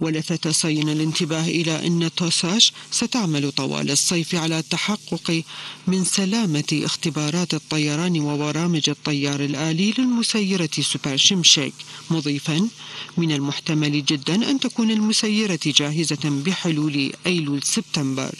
ولفت 0.00 0.48
صين 0.48 0.88
الانتباه 0.88 1.44
إلى 1.48 1.86
أن 1.86 2.10
توساش 2.16 2.72
ستعمل 2.90 3.52
طوال 3.52 3.90
الصيف 3.90 4.34
على 4.34 4.58
التحقق 4.58 5.42
من 5.86 6.04
سلامة 6.04 6.80
اختبارات 6.84 7.54
الطيران 7.54 8.20
وبرامج 8.20 8.90
الطيار 8.90 9.40
الآلي 9.40 9.94
للمسيرة 9.98 10.70
سوبر 10.80 11.16
شمشيك 11.16 11.74
مضيفا 12.10 12.68
من 13.16 13.32
المحتمل 13.32 14.04
جدا 14.04 14.50
أن 14.50 14.60
تكون 14.60 14.90
المسيرة 14.90 15.60
جاهزة 15.66 16.24
بحلول 16.24 17.12
أيلول 17.26 17.62
سبتمبر. 17.62 18.34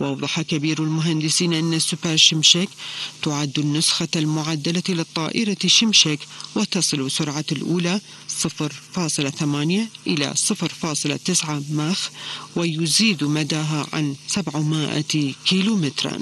وأوضح 0.00 0.40
كبير 0.42 0.82
المهندسين 0.82 1.52
أن 1.52 1.74
السوبر 1.74 2.16
شمشك 2.16 2.68
تعد 3.22 3.58
النسخة 3.58 4.08
المعدلة 4.16 4.82
للطائرة 4.88 5.56
شمشك 5.66 6.18
وتصل 6.54 7.10
سرعة 7.10 7.44
الأولى 7.52 8.00
0.8 8.44 9.44
إلى 10.06 10.34
0.9 10.34 11.50
ماخ 11.70 12.10
ويزيد 12.56 13.24
مداها 13.24 13.86
عن 13.92 14.16
700 14.28 15.02
كيلومترا. 15.46 16.18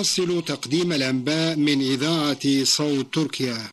نواصل 0.00 0.42
تقديم 0.44 0.92
الأنباء 0.92 1.56
من 1.56 1.80
إذاعة 1.80 2.64
صوت 2.64 3.14
تركيا. 3.14 3.70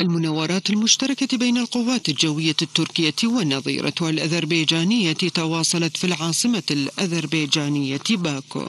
المناورات 0.00 0.70
المشتركة 0.70 1.38
بين 1.38 1.56
القوات 1.58 2.08
الجوية 2.08 2.56
التركية 2.62 3.14
والنظيرة 3.24 3.94
الأذربيجانية 4.00 5.12
تواصلت 5.12 5.96
في 5.96 6.04
العاصمة 6.04 6.62
الأذربيجانية 6.70 8.08
باكو 8.10 8.66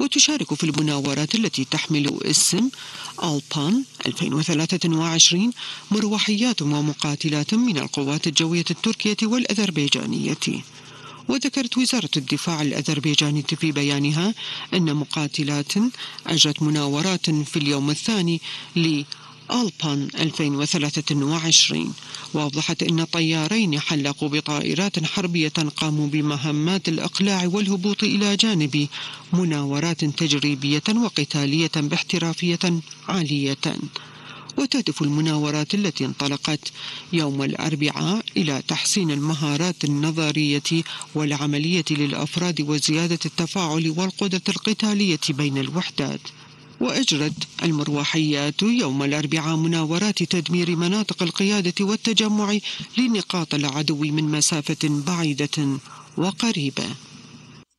وتشارك 0.00 0.54
في 0.54 0.64
المناورات 0.64 1.34
التي 1.34 1.64
تحمل 1.64 2.18
اسم 2.24 2.68
ألبان 3.24 3.84
2023 4.06 5.52
مروحيات 5.90 6.62
ومقاتلات 6.62 7.54
من 7.54 7.78
القوات 7.78 8.26
الجوية 8.26 8.64
التركية 8.70 9.16
والأذربيجانية. 9.22 10.36
وذكرت 11.28 11.78
وزارة 11.78 12.10
الدفاع 12.16 12.62
الأذربيجانية 12.62 13.42
في 13.42 13.72
بيانها 13.72 14.34
أن 14.74 14.94
مقاتلات 14.94 15.72
أجرت 16.26 16.62
مناورات 16.62 17.30
في 17.30 17.56
اليوم 17.56 17.90
الثاني 17.90 18.40
ألبان 19.50 20.08
2023 20.18 21.94
وأوضحت 22.34 22.82
أن 22.82 23.04
طيارين 23.04 23.80
حلقوا 23.80 24.28
بطائرات 24.28 25.04
حربية 25.04 25.52
قاموا 25.76 26.06
بمهمات 26.06 26.88
الإقلاع 26.88 27.46
والهبوط 27.46 28.02
إلى 28.02 28.36
جانب 28.36 28.88
مناورات 29.32 30.04
تجريبية 30.04 30.82
وقتالية 30.96 31.70
باحترافية 31.76 32.58
عالية. 33.08 33.56
وتهدف 34.58 35.02
المناورات 35.02 35.74
التي 35.74 36.04
انطلقت 36.04 36.72
يوم 37.12 37.42
الأربعاء 37.42 38.24
إلى 38.36 38.62
تحسين 38.68 39.10
المهارات 39.10 39.84
النظرية 39.84 40.70
والعملية 41.14 41.84
للأفراد 41.90 42.60
وزيادة 42.60 43.18
التفاعل 43.26 43.94
والقدرة 43.96 44.42
القتالية 44.48 45.20
بين 45.28 45.58
الوحدات. 45.58 46.20
وأجرت 46.80 47.48
المروحيات 47.62 48.62
يوم 48.62 49.02
الأربعاء 49.02 49.56
مناورات 49.56 50.22
تدمير 50.22 50.76
مناطق 50.76 51.22
القيادة 51.22 51.84
والتجمع 51.84 52.58
لنقاط 52.98 53.54
العدو 53.54 53.96
من 53.96 54.24
مسافة 54.24 55.02
بعيدة 55.06 55.78
وقريبة. 56.16 56.84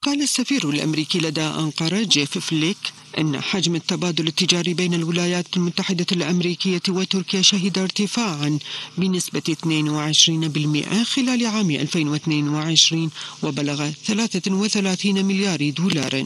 قال 0.02 0.22
السفير 0.22 0.70
الأمريكي 0.70 1.20
لدى 1.20 1.42
أنقرة 1.42 2.04
جيف 2.04 2.38
فليك 2.38 2.78
أن 3.18 3.42
حجم 3.42 3.76
التبادل 3.76 4.28
التجاري 4.28 4.74
بين 4.74 4.94
الولايات 4.94 5.58
المتحدة 5.58 6.06
الأمريكية 6.12 6.82
وتركيا 6.90 7.42
شهد 7.42 7.78
ارتفاعا 7.78 8.60
بنسبة 8.98 9.56
22% 9.66 11.04
خلال 11.04 11.46
عام 11.46 11.72
2022 11.72 13.10
وبلغ 13.44 13.90
33 14.06 15.26
مليار 15.26 15.70
دولار. 15.70 16.26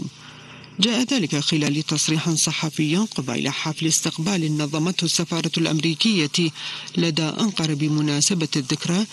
جاء 0.80 1.02
ذلك 1.14 1.36
خلال 1.40 1.84
تصريح 1.84 2.30
صحفي 2.30 2.96
قبيل 2.98 3.50
حفل 3.50 3.88
استقبال 3.88 4.58
نظمته 4.58 5.06
السفارة 5.06 5.52
الأمريكية 5.58 6.52
لدى 6.98 7.24
أنقرة 7.24 7.74
بمناسبة 7.74 8.48
الذكرى 8.56 9.06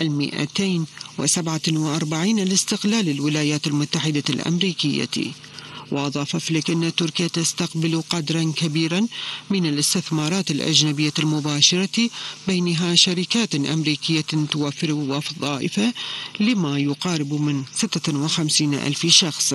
المئتين 0.00 0.86
وسبعة 1.18 1.62
وأربعين 1.68 2.38
لاستقلال 2.38 3.08
الولايات 3.08 3.66
المتحدة 3.66 4.24
الأمريكية. 4.30 5.32
وأضاف 5.90 6.36
فليك 6.36 6.70
أن 6.70 6.94
تركيا 6.94 7.28
تستقبل 7.28 8.02
قدرا 8.10 8.52
كبيرا 8.56 9.06
من 9.50 9.66
الاستثمارات 9.66 10.50
الأجنبية 10.50 11.12
المباشرة 11.18 12.10
بينها 12.48 12.94
شركات 12.94 13.54
أمريكية 13.54 14.24
توفر 14.50 14.92
وظائف 14.92 15.80
لما 16.40 16.78
يقارب 16.78 17.32
من 17.32 17.64
56 17.74 18.74
ألف 18.74 19.06
شخص. 19.06 19.54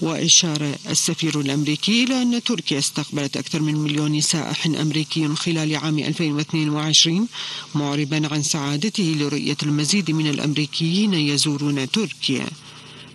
وإشار 0.00 0.74
السفير 0.88 1.40
الأمريكي 1.40 2.04
إلى 2.04 2.22
أن 2.22 2.42
تركيا 2.42 2.78
استقبلت 2.78 3.36
أكثر 3.36 3.62
من 3.62 3.74
مليون 3.74 4.20
سائح 4.20 4.66
أمريكي 4.66 5.28
خلال 5.28 5.76
عام 5.76 5.98
2022 5.98 7.28
معربا 7.74 8.28
عن 8.32 8.42
سعادته 8.42 9.16
لرؤية 9.18 9.56
المزيد 9.62 10.10
من 10.10 10.26
الأمريكيين 10.26 11.14
يزورون 11.14 11.90
تركيا. 11.90 12.46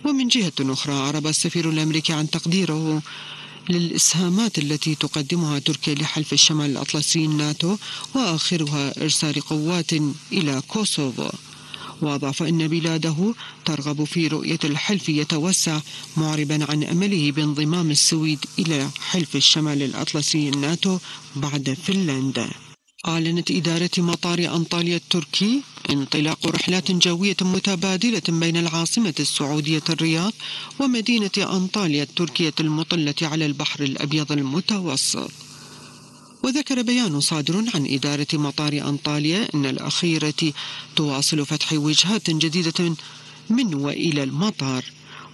ومن 0.04 0.28
جهة 0.28 0.52
أخرى 0.60 0.94
عرب 0.94 1.26
السفير 1.26 1.70
الأمريكي 1.70 2.12
عن 2.12 2.30
تقديره 2.30 3.02
للإسهامات 3.68 4.58
التي 4.58 4.94
تقدمها 4.94 5.58
تركيا 5.58 5.94
لحلف 5.94 6.32
الشمال 6.32 6.70
الأطلسي 6.70 7.24
الناتو 7.24 7.76
وآخرها 8.14 9.02
إرسال 9.02 9.40
قوات 9.40 9.92
إلى 10.32 10.62
كوسوفو. 10.68 11.30
وأضاف 12.02 12.42
أن 12.42 12.68
بلاده 12.68 13.34
ترغب 13.64 14.04
في 14.04 14.26
رؤية 14.26 14.58
الحلف 14.64 15.08
يتوسع 15.08 15.80
معربا 16.16 16.66
عن 16.70 16.84
أمله 16.84 17.32
بانضمام 17.32 17.90
السويد 17.90 18.38
إلى 18.58 18.90
حلف 19.00 19.36
الشمال 19.36 19.82
الأطلسي 19.82 20.48
الناتو 20.48 20.98
بعد 21.36 21.76
فنلندا. 21.86 22.50
أعلنت 23.06 23.50
إدارة 23.50 23.90
مطار 23.98 24.38
أنطاليا 24.56 24.96
التركي 24.96 25.62
انطلاق 25.90 26.46
رحلات 26.46 26.90
جوية 26.90 27.36
متبادلة 27.40 28.22
بين 28.28 28.56
العاصمة 28.56 29.14
السعودية 29.20 29.82
الرياض 29.90 30.32
ومدينة 30.78 31.30
أنطاليا 31.38 32.02
التركية 32.02 32.54
المطلة 32.60 33.14
على 33.22 33.46
البحر 33.46 33.82
الأبيض 33.84 34.32
المتوسط. 34.32 35.30
وذكر 36.42 36.82
بيان 36.82 37.20
صادر 37.20 37.64
عن 37.74 37.86
إدارة 37.86 38.26
مطار 38.32 38.72
أنطاليا 38.72 39.48
أن 39.54 39.66
الأخيرة 39.66 40.52
تواصل 40.96 41.46
فتح 41.46 41.72
وجهات 41.72 42.30
جديدة 42.30 42.94
من 43.50 43.74
وإلى 43.74 44.22
المطار. 44.22 44.84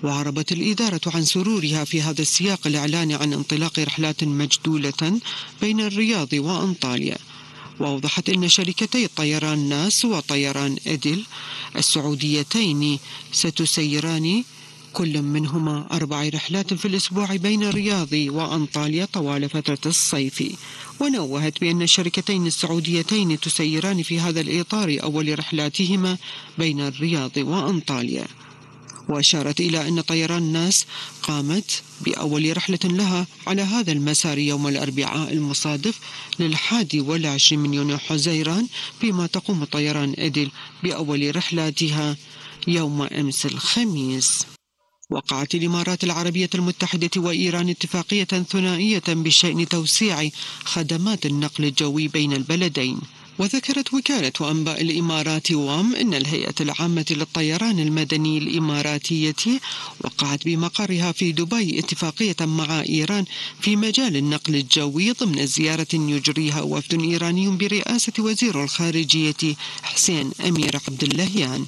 وعربت 0.03 0.53
الإدارة 0.53 1.01
عن 1.07 1.25
سرورها 1.25 1.85
في 1.85 2.03
هذا 2.03 2.23
السياق 2.23 2.67
الإعلان 2.67 3.13
عن 3.13 3.33
انطلاق 3.33 3.79
رحلات 3.79 4.25
مجدولة 4.25 5.21
بين 5.61 5.81
الرياض 5.81 6.33
وأنطاليا. 6.33 7.19
وأوضحت 7.81 8.29
أن 8.29 8.49
شركتي 8.49 9.07
طيران 9.07 9.69
ناس 9.69 10.05
وطيران 10.05 10.77
إدل 10.87 11.25
السعوديتين 11.77 12.99
ستسيران 13.33 14.45
كل 14.93 15.23
منهما 15.23 15.87
أربع 15.93 16.29
رحلات 16.29 16.75
في 16.75 16.89
الأسبوع 16.89 17.37
بين 17.37 17.63
الرياض 17.63 18.13
وأنطاليا 18.13 19.05
طوال 19.05 19.49
فترة 19.49 19.79
الصيف. 19.87 20.43
ونوهت 21.01 21.61
بأن 21.61 21.83
الشركتين 21.83 22.47
السعوديتين 22.47 23.41
تسيران 23.41 24.03
في 24.03 24.21
هذا 24.21 24.41
الإطار 24.41 24.99
أول 25.03 25.39
رحلاتهما 25.39 26.17
بين 26.59 26.81
الرياض 26.81 27.37
وأنطاليا. 27.37 28.27
وأشارت 29.09 29.61
إلى 29.61 29.89
أن 29.89 30.01
طيران 30.01 30.53
ناس 30.53 30.87
قامت 31.23 31.83
بأول 32.01 32.57
رحلة 32.57 32.79
لها 32.85 33.27
على 33.47 33.63
هذا 33.63 33.93
المسار 33.93 34.39
يوم 34.39 34.69
الأربعاء 34.69 35.33
المصادف 35.33 35.99
للحادي 36.39 37.01
والعشرين 37.01 37.61
من 37.61 37.75
يونيو 37.75 37.99
حزيران 37.99 38.67
فيما 39.01 39.27
تقوم 39.27 39.65
طيران 39.65 40.15
إدل 40.19 40.51
بأول 40.83 41.37
رحلاتها 41.37 42.17
يوم 42.69 43.03
أمس 43.03 43.47
الخميس. 43.47 44.47
وقعت 45.11 45.55
الإمارات 45.55 46.05
العربية 46.05 46.51
المتحدة 46.55 47.11
وإيران 47.17 47.69
اتفاقية 47.69 48.25
ثنائية 48.25 49.03
بشأن 49.09 49.69
توسيع 49.69 50.29
خدمات 50.65 51.27
النقل 51.27 51.65
الجوي 51.65 52.09
بين 52.09 52.33
البلدين. 52.33 53.01
وذكرت 53.39 53.95
وكالة 53.95 54.51
أنباء 54.51 54.83
الإمارات 54.83 55.53
وام 55.53 55.95
أن 55.95 56.15
الهيئة 56.15 56.55
العامة 56.61 57.07
للطيران 57.11 57.79
المدني 57.79 58.39
الإماراتية 58.39 59.61
وقعت 60.05 60.45
بمقرها 60.45 61.13
في 61.13 61.33
دبي 61.33 61.79
اتفاقية 61.79 62.37
مع 62.41 62.81
إيران 62.81 63.25
في 63.61 63.77
مجال 63.77 64.17
النقل 64.17 64.55
الجوي 64.57 65.13
ضمن 65.13 65.47
زيارة 65.47 65.95
يجريها 65.95 66.61
وفد 66.61 67.03
إيراني 67.03 67.49
برئاسة 67.49 68.13
وزير 68.19 68.65
الخارجية 68.65 69.55
حسين 69.83 70.31
أمير 70.49 70.81
عبد 70.89 71.03
اللهيان. 71.05 71.67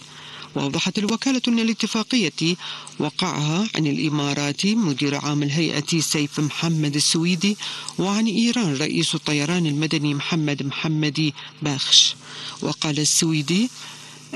وأوضحت 0.55 0.99
الوكالة 0.99 1.43
أن 1.49 1.59
الاتفاقية 1.59 2.57
وقعها 2.99 3.69
عن 3.75 3.87
الإمارات 3.87 4.67
مدير 4.67 5.15
عام 5.15 5.43
الهيئة 5.43 6.01
سيف 6.01 6.41
محمد 6.41 6.97
السويدي 6.97 7.57
وعن 7.99 8.27
إيران 8.27 8.75
رئيس 8.77 9.15
الطيران 9.15 9.67
المدني 9.67 10.15
محمد 10.15 10.63
محمدي 10.63 11.35
باخش. 11.63 12.15
وقال 12.63 13.01
السويدي 13.01 13.71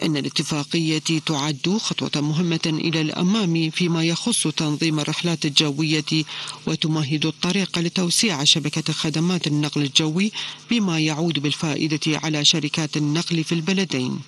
أن 0.02 0.16
الاتفاقية 0.16 0.98
تعد 1.26 1.78
خطوة 1.80 2.20
مهمة 2.22 2.60
إلى 2.66 3.00
الأمام 3.00 3.70
فيما 3.70 4.04
يخص 4.04 4.46
تنظيم 4.48 5.00
الرحلات 5.00 5.44
الجوية 5.46 6.24
وتمهد 6.66 7.26
الطريق 7.26 7.78
لتوسيع 7.78 8.44
شبكة 8.44 8.92
خدمات 8.92 9.46
النقل 9.46 9.82
الجوي 9.82 10.32
بما 10.70 11.00
يعود 11.00 11.38
بالفائدة 11.38 12.00
على 12.06 12.44
شركات 12.44 12.96
النقل 12.96 13.44
في 13.44 13.52
البلدين. 13.52 14.20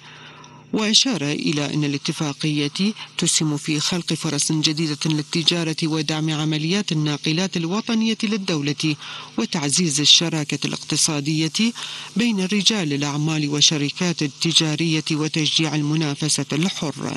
وأشار 0.72 1.22
إلى 1.22 1.74
أن 1.74 1.84
الاتفاقية 1.84 2.92
تسهم 3.18 3.56
في 3.56 3.80
خلق 3.80 4.12
فرص 4.12 4.52
جديدة 4.52 4.98
للتجارة 5.06 5.76
ودعم 5.84 6.30
عمليات 6.30 6.92
الناقلات 6.92 7.56
الوطنية 7.56 8.18
للدولة 8.22 8.96
وتعزيز 9.38 10.00
الشراكة 10.00 10.66
الاقتصادية 10.66 11.72
بين 12.16 12.40
رجال 12.40 12.92
الأعمال 12.92 13.48
والشركات 13.48 14.22
التجارية 14.22 15.04
وتشجيع 15.12 15.74
المنافسة 15.74 16.46
الحرة 16.52 17.16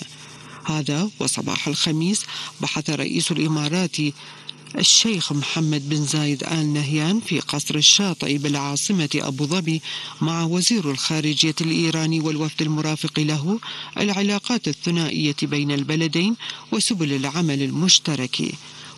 هذا 0.66 1.10
وصباح 1.20 1.68
الخميس 1.68 2.22
بحث 2.62 2.90
رئيس 2.90 3.32
الإمارات 3.32 3.98
الشيخ 4.78 5.32
محمد 5.34 5.90
بن 5.90 6.06
زايد 6.06 6.44
آل 6.44 6.74
نهيان 6.74 7.20
في 7.20 7.40
قصر 7.40 7.76
الشاطئ 7.76 8.38
بالعاصمة 8.38 9.10
أبو 9.16 9.46
ظبي 9.46 9.82
مع 10.22 10.44
وزير 10.44 10.92
الخارجية 10.92 11.56
الإيراني 11.62 12.20
والوفد 12.20 12.62
المرافق 12.62 13.20
له 13.20 13.60
العلاقات 13.98 14.68
الثنائية 14.68 15.36
بين 15.42 15.72
البلدين 15.72 16.36
وسبل 16.72 17.14
العمل 17.14 17.64
المشترك. 17.64 18.52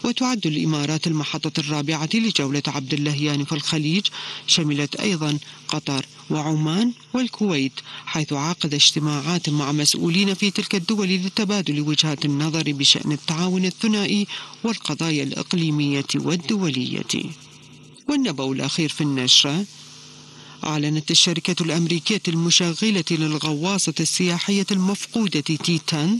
وتعد 0.04 0.48
الإمارات 0.48 1.08
المحطة 1.08 1.60
الرابعة 1.60 2.10
لجولة 2.14 2.64
عبد 2.68 2.94
اللهيان 2.94 3.46
في 3.46 3.52
الخليج 3.52 4.08
شملت 4.48 4.96
أيضا 4.96 5.38
قطر 5.68 6.06
وعمان 6.30 6.92
والكويت 7.14 7.74
حيث 8.06 8.34
عقد 8.34 8.74
اجتماعات 8.74 9.50
مع 9.50 9.72
مسؤولين 9.72 10.34
في 10.34 10.52
تلك 10.52 10.76
الدول 10.76 11.08
لتبادل 11.08 11.82
وجهات 11.82 12.26
النظر 12.26 12.64
بشأن 12.72 13.12
التعاون 13.12 13.66
الثنائي 13.66 14.28
والقضايا 14.64 15.24
الإقليمية 15.24 16.06
والدولية. 16.16 17.24
والنبأ 18.10 18.52
الأخير 18.52 18.90
في 18.90 19.02
النشرة 19.02 19.66
أعلنت 20.64 21.12
الشركة 21.12 21.64
الأمريكية 21.64 22.22
المشغلة 22.28 23.04
للغواصة 23.12 23.94
السياحية 24.00 24.66
المفقودة 24.72 25.40
تيتان 25.40 26.20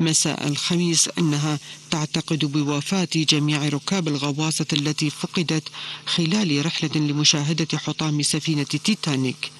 مساء 0.00 0.48
الخميس 0.48 1.08
أنها 1.18 1.58
تعتقد 1.90 2.44
بوفاة 2.44 3.08
جميع 3.14 3.68
ركاب 3.68 4.08
الغواصة 4.08 4.66
التي 4.72 5.10
فقدت 5.10 5.68
خلال 6.06 6.66
رحلة 6.66 6.90
لمشاهدة 6.96 7.78
حطام 7.78 8.22
سفينة 8.22 8.62
تيتانيك. 8.62 9.50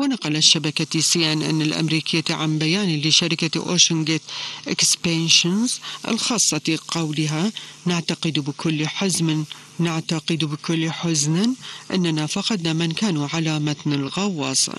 ونقلت 0.00 0.36
شبكة 0.36 1.00
سي 1.00 1.32
ان 1.32 1.42
ان 1.42 1.62
الأمريكية 1.62 2.24
عن 2.30 2.58
بيان 2.58 3.00
لشركة 3.00 3.60
أوشن 3.70 4.04
جيت 4.04 4.22
اكسبانشنز 4.68 5.80
الخاصة 6.08 6.78
قولها 6.88 7.52
نعتقد 7.86 8.38
بكل 8.38 8.86
حزم 8.86 9.44
نعتقد 9.78 10.44
بكل 10.44 10.90
حزن 10.90 11.54
أننا 11.94 12.26
فقدنا 12.26 12.72
من 12.72 12.92
كانوا 12.92 13.28
على 13.32 13.58
متن 13.58 13.92
الغواصة 13.92 14.72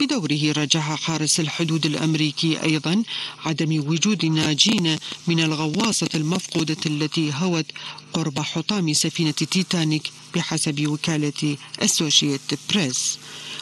بدوره 0.00 0.52
رجح 0.56 0.94
حارس 0.94 1.40
الحدود 1.40 1.86
الأمريكي 1.86 2.62
أيضا 2.62 3.02
عدم 3.44 3.88
وجود 3.88 4.24
ناجين 4.26 4.96
من 5.26 5.40
الغواصة 5.40 6.08
المفقودة 6.14 6.76
التي 6.86 7.32
هوت 7.34 7.66
قرب 8.12 8.40
حطام 8.40 8.92
سفينة 8.92 9.30
تيتانيك 9.30 10.10
بحسب 10.34 10.86
وكالة 10.86 11.56
أسوشيت 11.78 12.40
بريس 12.70 13.18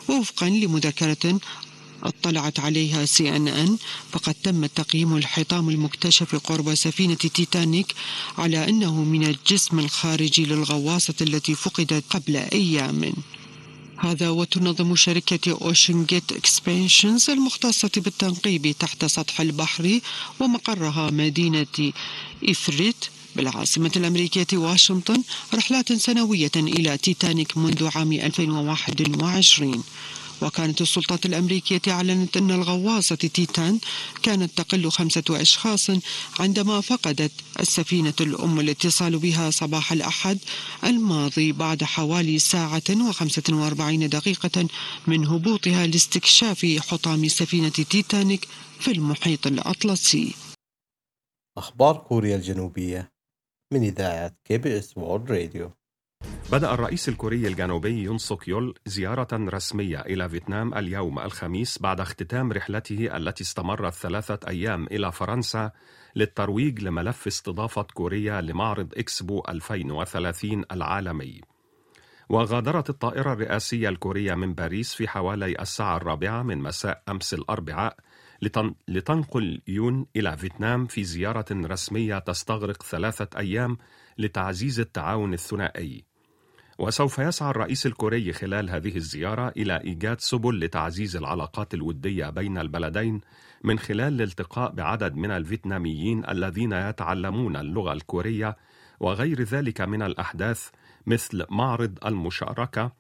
ووفقا 0.09 0.49
لمذكرة 0.49 1.41
اطلعت 2.03 2.61
عليها 2.61 3.05
سي 3.05 3.37
ان 3.37 3.49
ان 3.49 3.77
فقد 4.13 4.35
تم 4.35 4.67
تقييم 4.67 5.17
الحطام 5.17 5.69
المكتشف 5.69 6.37
قرب 6.37 6.75
سفينة 6.75 7.15
تيتانيك 7.15 7.95
على 8.39 8.69
أنه 8.69 8.95
من 9.05 9.25
الجسم 9.25 9.79
الخارجي 9.79 10.45
للغواصة 10.47 11.15
التي 11.21 11.55
فقدت 11.55 12.05
قبل 12.11 12.37
أيام. 12.37 13.13
هذا 13.99 14.31
وتنظم 14.31 14.97
شركة 14.97 15.59
أوشن 15.63 16.05
جيت 16.05 16.33
إكسبانشنز 16.33 17.31
المختصة 17.31 17.91
بالتنقيب 17.97 18.75
تحت 18.79 19.05
سطح 19.05 19.41
البحر 19.41 20.01
ومقرها 20.41 21.11
مدينة 21.11 21.93
إفريت 22.49 23.05
بالعاصمة 23.37 23.93
الأمريكية 23.97 24.47
واشنطن 24.53 25.23
رحلات 25.55 25.93
سنوية 25.93 26.51
إلى 26.57 26.99
تيتانيك 26.99 27.57
منذ 27.57 27.89
عام 27.95 28.13
2021 28.13 29.85
وكانت 30.43 30.81
السلطات 30.81 31.27
الأمريكية 31.27 31.81
أعلنت 31.89 32.37
أن 32.37 32.51
الغواصة 32.51 33.15
تيتان 33.15 33.79
كانت 34.23 34.59
تقل 34.59 34.91
خمسة 34.91 35.25
أشخاص 35.31 35.91
عندما 36.41 36.81
فقدت 36.81 37.33
السفينة 37.61 38.15
الأم 38.21 38.61
الاتصال 38.61 39.19
بها 39.19 39.51
صباح 39.51 39.93
الأحد 39.93 40.39
الماضي 40.85 41.53
بعد 41.53 41.85
حوالي 41.85 42.39
ساعة 42.39 43.09
وخمسة 43.09 43.43
وأربعين 43.51 44.09
دقيقة 44.09 44.69
من 45.07 45.27
هبوطها 45.27 45.87
لاستكشاف 45.87 46.67
حطام 46.79 47.29
سفينة 47.29 47.69
تيتانيك 47.69 48.49
في 48.81 48.91
المحيط 48.91 49.47
الأطلسي. 49.47 50.35
أخبار 51.57 51.97
كوريا 51.97 52.37
الجنوبية. 52.37 53.14
من 53.75 53.83
إذاعة 53.83 54.33
كي 54.45 54.59
بي 54.59 54.79
إس 54.79 54.99
وورلد 54.99 55.33
راديو 55.33 55.71
بدأ 56.53 56.75
الرئيس 56.75 57.09
الكوري 57.09 57.49
الجنوبي 57.49 58.03
يون 58.03 58.19
سوك 58.19 58.49
يول 58.49 58.75
زيارة 58.87 59.29
رسمية 59.33 60.01
إلى 60.01 60.29
فيتنام 60.29 60.75
اليوم 60.75 61.19
الخميس 61.19 61.79
بعد 61.79 62.01
اختتام 62.01 62.53
رحلته 62.53 63.17
التي 63.17 63.43
استمرت 63.43 63.93
ثلاثة 63.93 64.39
أيام 64.49 64.87
إلى 64.87 65.13
فرنسا 65.13 65.71
للترويج 66.17 66.83
لملف 66.83 67.27
استضافة 67.27 67.83
كوريا 67.83 68.41
لمعرض 68.41 68.93
إكسبو 68.97 69.43
2030 69.49 70.65
العالمي. 70.73 71.41
وغادرت 72.29 72.91
الطائرة 72.91 73.33
الرئاسية 73.33 73.89
الكورية 73.89 74.35
من 74.35 74.55
باريس 74.55 74.95
في 74.95 75.09
حوالي 75.09 75.63
الساعة 75.63 75.97
الرابعة 75.97 76.43
من 76.43 76.59
مساء 76.59 77.03
أمس 77.09 77.35
الأربعاء 77.35 77.97
لتنقل 78.89 79.61
يون 79.69 80.07
إلى 80.17 80.37
فيتنام 80.37 80.87
في 80.87 81.05
زيارة 81.05 81.47
رسمية 81.53 82.19
تستغرق 82.19 82.83
ثلاثة 82.83 83.39
أيام 83.39 83.79
لتعزيز 84.19 84.81
التعاون 84.81 85.35
الثنائي. 85.35 86.05
وسوف 86.79 87.19
يسعى 87.19 87.51
الرئيس 87.51 87.87
الكوري 87.87 88.33
خلال 88.33 88.71
هذه 88.71 88.97
الزيارة 88.97 89.49
إلى 89.57 89.81
إيجاد 89.81 90.21
سبل 90.21 90.61
لتعزيز 90.61 91.17
العلاقات 91.17 91.75
الودية 91.75 92.31
بين 92.31 92.59
البلدين 92.59 93.21
من 93.65 93.79
خلال 93.79 94.15
الالتقاء 94.15 94.73
بعدد 94.73 95.15
من 95.15 95.31
الفيتناميين 95.31 96.29
الذين 96.29 96.73
يتعلمون 96.73 97.57
اللغة 97.57 97.93
الكورية 97.93 98.57
وغير 99.01 99.43
ذلك 99.43 99.81
من 99.81 100.03
الأحداث 100.03 100.69
مثل 101.07 101.47
معرض 101.51 101.99
المشاركة 102.07 102.93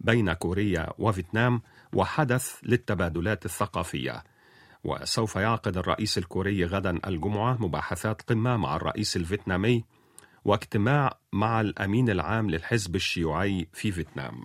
بين 0.00 0.32
كوريا 0.32 0.88
وفيتنام 0.98 1.62
وحدث 1.92 2.56
للتبادلات 2.62 3.44
الثقافية. 3.44 4.24
وسوف 4.88 5.36
يعقد 5.36 5.76
الرئيس 5.76 6.18
الكوري 6.18 6.64
غدا 6.64 6.98
الجمعة 7.06 7.56
مباحثات 7.60 8.22
قمة 8.22 8.56
مع 8.56 8.76
الرئيس 8.76 9.16
الفيتنامي 9.16 9.84
واجتماع 10.44 11.18
مع 11.32 11.60
الأمين 11.60 12.10
العام 12.10 12.50
للحزب 12.50 12.96
الشيوعي 12.96 13.68
في 13.72 13.92
فيتنام. 13.92 14.44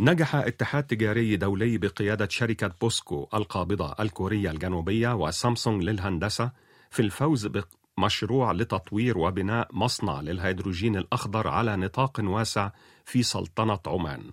نجح 0.00 0.34
اتحاد 0.34 0.84
تجاري 0.84 1.36
دولي 1.36 1.78
بقيادة 1.78 2.28
شركة 2.28 2.72
بوسكو 2.80 3.28
القابضة 3.34 3.94
الكورية 4.00 4.50
الجنوبية 4.50 5.14
وسامسونج 5.14 5.82
للهندسة 5.82 6.52
في 6.90 7.02
الفوز 7.02 7.48
بمشروع 7.98 8.52
لتطوير 8.52 9.18
وبناء 9.18 9.68
مصنع 9.72 10.20
للهيدروجين 10.20 10.96
الأخضر 10.96 11.48
على 11.48 11.76
نطاق 11.76 12.20
واسع 12.24 12.70
في 13.04 13.22
سلطنة 13.22 13.80
عمان. 13.86 14.30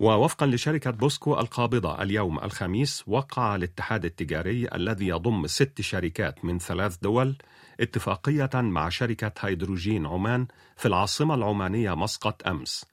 ووفقا 0.00 0.46
لشركة 0.46 0.90
بوسكو 0.90 1.40
القابضة 1.40 2.02
اليوم 2.02 2.38
الخميس 2.38 3.04
وقع 3.06 3.54
الاتحاد 3.56 4.04
التجاري 4.04 4.68
الذي 4.74 5.08
يضم 5.08 5.46
ست 5.46 5.80
شركات 5.80 6.44
من 6.44 6.58
ثلاث 6.58 6.96
دول 7.02 7.36
اتفاقية 7.80 8.50
مع 8.54 8.88
شركة 8.88 9.32
هيدروجين 9.40 10.06
عمان 10.06 10.46
في 10.76 10.88
العاصمة 10.88 11.34
العمانية 11.34 11.94
مسقط 11.94 12.46
أمس. 12.46 12.86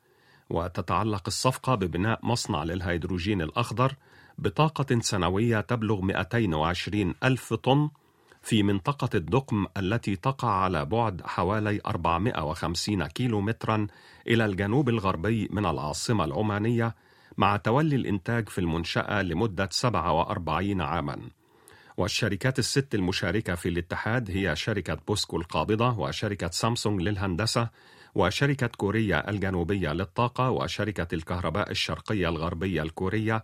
وتتعلق 0.49 1.23
الصفقة 1.27 1.75
ببناء 1.75 2.19
مصنع 2.23 2.63
للهيدروجين 2.63 3.41
الأخضر 3.41 3.93
بطاقة 4.37 4.99
سنوية 4.99 5.61
تبلغ 5.61 6.01
220 6.01 7.13
ألف 7.23 7.53
طن 7.53 7.89
في 8.47 8.63
منطقة 8.63 9.09
الدقم 9.15 9.65
التي 9.77 10.15
تقع 10.15 10.49
على 10.49 10.85
بعد 10.85 11.21
حوالي 11.21 11.81
450 11.85 13.07
كيلو 13.07 13.41
مترا 13.41 13.87
إلى 14.27 14.45
الجنوب 14.45 14.89
الغربي 14.89 15.47
من 15.51 15.65
العاصمة 15.65 16.25
العمانية 16.25 16.95
مع 17.37 17.57
تولي 17.57 17.95
الإنتاج 17.95 18.49
في 18.49 18.61
المنشأة 18.61 19.21
لمدة 19.21 19.69
47 19.71 20.81
عاماً. 20.81 21.17
والشركات 21.97 22.59
الست 22.59 22.95
المشاركة 22.95 23.55
في 23.55 23.69
الاتحاد 23.69 24.31
هي 24.31 24.55
شركة 24.55 24.97
بوسكو 25.07 25.37
القابضة 25.37 25.99
وشركة 25.99 26.49
سامسونج 26.51 27.01
للهندسة 27.01 27.69
وشركة 28.15 28.67
كوريا 28.67 29.29
الجنوبية 29.29 29.93
للطاقة 29.93 30.49
وشركة 30.49 31.15
الكهرباء 31.15 31.71
الشرقية 31.71 32.29
الغربية 32.29 32.81
الكورية 32.81 33.43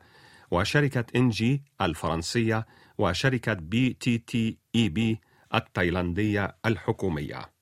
وشركة 0.52 1.06
إنجي 1.16 1.62
الفرنسية 1.82 2.66
وشركة 2.98 3.54
بي 3.54 3.94
تي 3.94 4.18
تي 4.18 4.58
إي 4.76 4.90
بي 4.90 5.22
التايلاندية 5.56 6.56
الحكومية. 6.66 7.54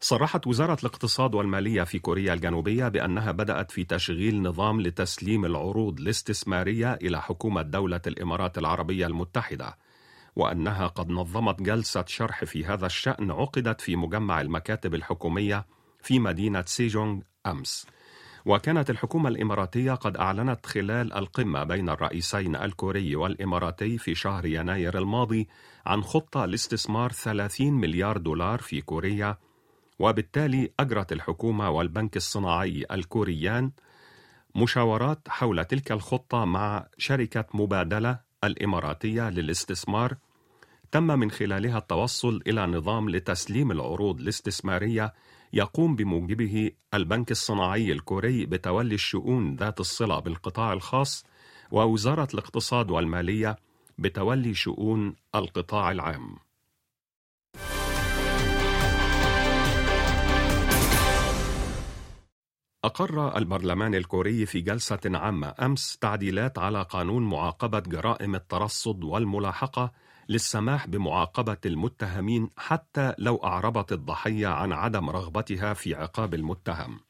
صرحت 0.00 0.46
وزارة 0.46 0.78
الاقتصاد 0.80 1.34
والمالية 1.34 1.82
في 1.82 1.98
كوريا 1.98 2.34
الجنوبية 2.34 2.88
بأنها 2.88 3.32
بدأت 3.32 3.70
في 3.70 3.84
تشغيل 3.84 4.42
نظام 4.42 4.80
لتسليم 4.80 5.44
العروض 5.44 6.00
الاستثمارية 6.00 6.94
إلى 6.94 7.22
حكومة 7.22 7.62
دولة 7.62 8.00
الإمارات 8.06 8.58
العربية 8.58 9.06
المتحدة، 9.06 9.78
وأنها 10.36 10.86
قد 10.86 11.10
نظمت 11.10 11.62
جلسة 11.62 12.04
شرح 12.06 12.44
في 12.44 12.64
هذا 12.64 12.86
الشأن 12.86 13.30
عقدت 13.30 13.80
في 13.80 13.96
مجمع 13.96 14.40
المكاتب 14.40 14.94
الحكومية 14.94 15.66
في 16.02 16.18
مدينة 16.18 16.64
سيجونغ 16.66 17.20
أمس. 17.46 17.86
وكانت 18.46 18.90
الحكومة 18.90 19.28
الإماراتية 19.28 19.92
قد 19.92 20.16
أعلنت 20.16 20.66
خلال 20.66 21.12
القمة 21.12 21.64
بين 21.64 21.88
الرئيسين 21.88 22.56
الكوري 22.56 23.16
والإماراتي 23.16 23.98
في 23.98 24.14
شهر 24.14 24.46
يناير 24.46 24.98
الماضي 24.98 25.48
عن 25.86 26.02
خطة 26.02 26.44
لاستثمار 26.44 27.12
30 27.12 27.72
مليار 27.72 28.16
دولار 28.16 28.58
في 28.58 28.80
كوريا 28.80 29.36
وبالتالي 29.98 30.70
أجرت 30.80 31.12
الحكومة 31.12 31.70
والبنك 31.70 32.16
الصناعي 32.16 32.84
الكوريان 32.90 33.70
مشاورات 34.54 35.28
حول 35.28 35.64
تلك 35.64 35.92
الخطة 35.92 36.44
مع 36.44 36.86
شركة 36.98 37.44
مبادلة 37.54 38.20
الإماراتية 38.44 39.30
للاستثمار. 39.30 40.16
تم 40.90 41.02
من 41.06 41.30
خلالها 41.30 41.78
التوصل 41.78 42.42
إلى 42.46 42.66
نظام 42.66 43.10
لتسليم 43.10 43.70
العروض 43.70 44.20
الاستثمارية 44.20 45.12
يقوم 45.52 45.96
بموجبه 45.96 46.70
البنك 46.94 47.30
الصناعي 47.30 47.92
الكوري 47.92 48.46
بتولي 48.46 48.94
الشؤون 48.94 49.56
ذات 49.56 49.80
الصلة 49.80 50.20
بالقطاع 50.20 50.72
الخاص 50.72 51.24
ووزارة 51.70 52.28
الاقتصاد 52.34 52.90
والمالية 52.90 53.56
بتولي 53.98 54.54
شؤون 54.54 55.14
القطاع 55.34 55.90
العام. 55.90 56.36
أقر 62.84 63.36
البرلمان 63.36 63.94
الكوري 63.94 64.46
في 64.46 64.60
جلسة 64.60 65.00
عامة 65.04 65.54
أمس 65.62 65.98
تعديلات 65.98 66.58
على 66.58 66.82
قانون 66.82 67.22
معاقبة 67.22 67.78
جرائم 67.80 68.34
الترصد 68.34 69.04
والملاحقة 69.04 69.92
للسماح 70.28 70.86
بمعاقبة 70.86 71.56
المتهمين 71.66 72.50
حتى 72.56 73.14
لو 73.18 73.36
أعربت 73.36 73.92
الضحية 73.92 74.46
عن 74.46 74.72
عدم 74.72 75.10
رغبتها 75.10 75.74
في 75.74 75.94
عقاب 75.94 76.34
المتهم. 76.34 77.00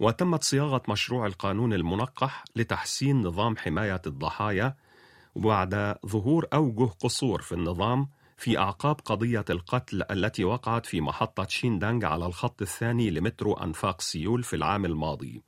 وتمت 0.00 0.44
صياغة 0.44 0.82
مشروع 0.88 1.26
القانون 1.26 1.72
المنقح 1.72 2.44
لتحسين 2.56 3.22
نظام 3.22 3.56
حماية 3.56 4.02
الضحايا 4.06 4.74
وبعد 5.34 5.96
ظهور 6.06 6.46
أوجه 6.54 6.90
قصور 7.00 7.42
في 7.42 7.52
النظام 7.52 8.08
في 8.36 8.58
أعقاب 8.58 9.00
قضية 9.04 9.44
القتل 9.50 10.02
التي 10.10 10.44
وقعت 10.44 10.86
في 10.86 11.00
محطة 11.00 11.46
شيندانغ 11.48 12.06
على 12.06 12.26
الخط 12.26 12.62
الثاني 12.62 13.10
لمترو 13.10 13.54
أنفاق 13.54 14.00
سيول 14.00 14.42
في 14.42 14.56
العام 14.56 14.84
الماضي. 14.84 15.42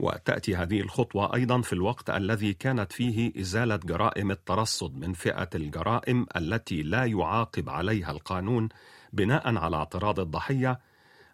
وتأتي 0.00 0.56
هذه 0.56 0.80
الخطوة 0.80 1.34
أيضا 1.34 1.60
في 1.60 1.72
الوقت 1.72 2.10
الذي 2.10 2.54
كانت 2.54 2.92
فيه 2.92 3.40
إزالة 3.40 3.76
جرائم 3.76 4.30
الترصد 4.30 4.96
من 4.96 5.12
فئة 5.12 5.48
الجرائم 5.54 6.26
التي 6.36 6.82
لا 6.82 7.04
يعاقب 7.04 7.70
عليها 7.70 8.10
القانون 8.10 8.68
بناء 9.12 9.56
على 9.56 9.76
اعتراض 9.76 10.20
الضحية 10.20 10.80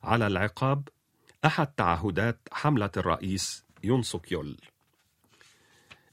على 0.02 0.26
العقاب 0.26 0.88
أحد 1.44 1.66
تعهدات 1.66 2.38
حملة 2.52 2.90
الرئيس 2.96 3.64
يون 3.84 4.02
سوك. 4.02 4.26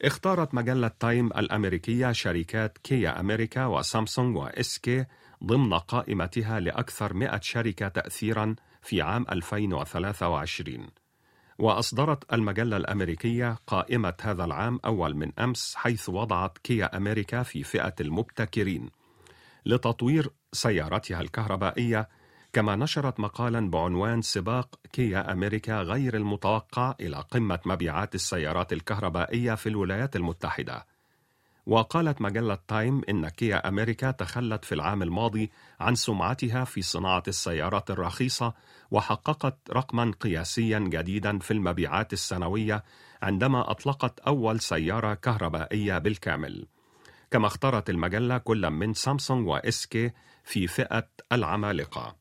اختارت 0.02 0.54
مجلة 0.54 0.92
تايم 1.00 1.28
الأمريكية 1.28 2.12
شركات 2.12 2.78
كيا 2.78 3.20
أمريكا 3.20 3.66
وسامسونج 3.66 4.38
وإس 4.38 4.72
كي 4.72 5.06
ضمن 5.44 5.74
قائمتها 5.74 6.60
لأكثر 6.60 7.14
100 7.14 7.40
شركة 7.44 7.88
تأثيرا 7.88 8.56
في 8.82 9.02
عام 9.02 9.26
2023 9.32 11.01
وأصدرت 11.62 12.34
المجلة 12.34 12.78
الأمريكية 12.78 13.58
قائمة 13.68 14.14
هذا 14.22 14.44
العام 14.46 14.80
أول 14.86 15.16
من 15.16 15.40
أمس 15.40 15.76
حيث 15.76 16.10
وضعت 16.10 16.58
كيا 16.58 16.98
أمريكا 16.98 17.44
في 17.44 17.64
فئة 17.64 17.94
المبتكرين 18.02 18.90
لتطوير 19.66 20.30
سيارتها 20.54 21.22
الكهربائية. 21.22 22.10
كما 22.54 22.76
نشرت 22.76 23.20
مقالا 23.20 23.70
بعنوان 23.70 24.22
سباق 24.22 24.80
كيا 24.94 25.32
أمريكا 25.32 25.82
غير 25.82 26.16
المتوقع 26.16 26.96
إلى 27.00 27.24
قمة 27.32 27.60
مبيعات 27.66 28.16
السيارات 28.16 28.74
الكهربائية 28.74 29.56
في 29.56 29.70
الولايات 29.70 30.16
المتحدة. 30.16 30.86
وقالت 31.66 32.22
مجلة 32.22 32.58
تايم 32.68 33.02
إن 33.10 33.30
كيا 33.30 33.68
أمريكا 33.68 34.12
تخلت 34.12 34.66
في 34.66 34.76
العام 34.76 35.04
الماضي 35.04 35.52
عن 35.80 35.96
سمعتها 35.96 36.64
في 36.64 36.82
صناعة 36.82 37.24
السيارات 37.28 37.92
الرخيصة 37.92 38.54
وحققت 38.92 39.58
رقما 39.72 40.14
قياسيا 40.20 40.80
جديدا 40.80 41.40
في 41.40 41.52
المبيعات 41.52 42.14
السنوية 42.14 42.84
عندما 43.22 43.72
أطلقت 43.72 44.20
أول 44.20 44.60
سيارة 44.60 45.14
كهربائية 45.14 45.98
بالكامل. 45.98 46.68
كما 47.32 47.48
اختارت 47.48 47.90
المجلة 47.90 48.38
كل 48.38 48.70
من 48.70 48.94
سامسونج 48.94 49.48
وإس 49.48 49.80
كي 49.80 50.12
في 50.44 50.68
فئة 50.68 51.08
العمالقة. 51.32 52.16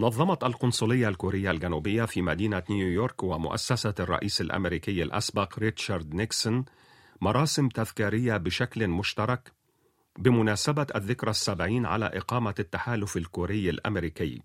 نظمت 0.00 0.44
القنصلية 0.44 1.08
الكورية 1.08 1.50
الجنوبية 1.50 2.04
في 2.04 2.22
مدينة 2.22 2.62
نيويورك 2.70 3.22
ومؤسسة 3.22 3.94
الرئيس 4.00 4.40
الأمريكي 4.40 5.02
الأسبق 5.02 5.58
ريتشارد 5.58 6.14
نيكسون 6.14 6.64
مراسم 7.20 7.68
تذكارية 7.68 8.36
بشكل 8.36 8.88
مشترك 8.88 9.52
بمناسبة 10.18 10.86
الذكرى 10.94 11.30
السبعين 11.30 11.86
على 11.86 12.06
إقامة 12.06 12.54
التحالف 12.58 13.16
الكوري 13.16 13.70
الأمريكي 13.70 14.42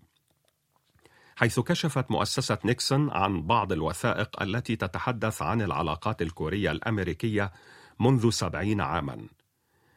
حيث 1.36 1.60
كشفت 1.60 2.10
مؤسسة 2.10 2.58
نيكسون 2.64 3.10
عن 3.10 3.42
بعض 3.42 3.72
الوثائق 3.72 4.42
التي 4.42 4.76
تتحدث 4.76 5.42
عن 5.42 5.62
العلاقات 5.62 6.22
الكورية 6.22 6.70
الأمريكية 6.70 7.52
منذ 8.00 8.30
سبعين 8.30 8.80
عاماً. 8.80 9.26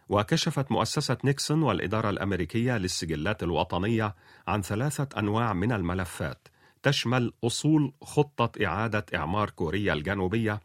وكشفت 0.10 0.72
مؤسسة 0.72 1.18
نيكسون 1.24 1.64
والإدارة 1.64 2.10
الأمريكية 2.10 2.78
للسجلات 2.78 3.44
الوطنية 3.44 4.16
عن 4.48 4.62
ثلاثة 4.62 5.20
أنواع 5.20 5.54
من 5.54 5.72
الملفات 5.72 6.48
تشمل 6.84 7.34
أصول 7.44 7.94
خطة 8.02 8.66
إعادة 8.66 9.06
إعمار 9.16 9.50
كوريا 9.50 9.94
الجنوبية 9.94 10.60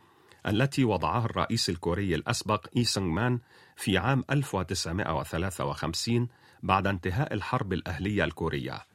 التي 0.46 0.84
وضعها 0.84 1.24
الرئيس 1.24 1.68
الكوري 1.68 2.14
الأسبق 2.14 2.66
إي 2.76 2.84
سونغ 2.84 3.06
مان 3.06 3.38
في 3.76 3.98
عام 3.98 4.24
1953 4.30 6.28
بعد 6.62 6.86
انتهاء 6.86 7.34
الحرب 7.34 7.72
الأهلية 7.72 8.24
الكورية 8.24 8.86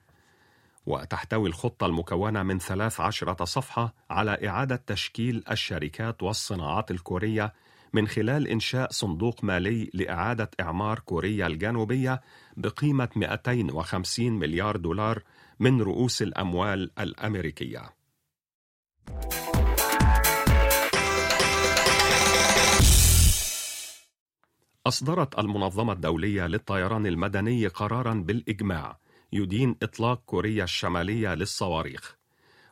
وتحتوي 0.85 1.49
الخطة 1.49 1.85
المكونة 1.85 2.43
من 2.43 2.59
13 2.59 3.45
صفحة 3.45 3.93
على 4.09 4.47
إعادة 4.47 4.83
تشكيل 4.87 5.43
الشركات 5.51 6.23
والصناعات 6.23 6.91
الكورية 6.91 7.53
من 7.93 8.07
خلال 8.07 8.47
إنشاء 8.47 8.91
صندوق 8.91 9.43
مالي 9.43 9.89
لإعادة 9.93 10.49
إعمار 10.59 10.99
كوريا 10.99 11.47
الجنوبية 11.47 12.21
بقيمة 12.57 13.09
250 13.15 14.31
مليار 14.31 14.77
دولار 14.77 15.23
من 15.59 15.81
رؤوس 15.81 16.21
الأموال 16.21 16.91
الأمريكية. 16.99 17.89
أصدرت 24.87 25.39
المنظمة 25.39 25.93
الدولية 25.93 26.47
للطيران 26.47 27.07
المدني 27.07 27.67
قرارا 27.67 28.13
بالإجماع 28.13 28.99
يدين 29.33 29.75
إطلاق 29.83 30.21
كوريا 30.25 30.63
الشمالية 30.63 31.35
للصواريخ. 31.35 32.15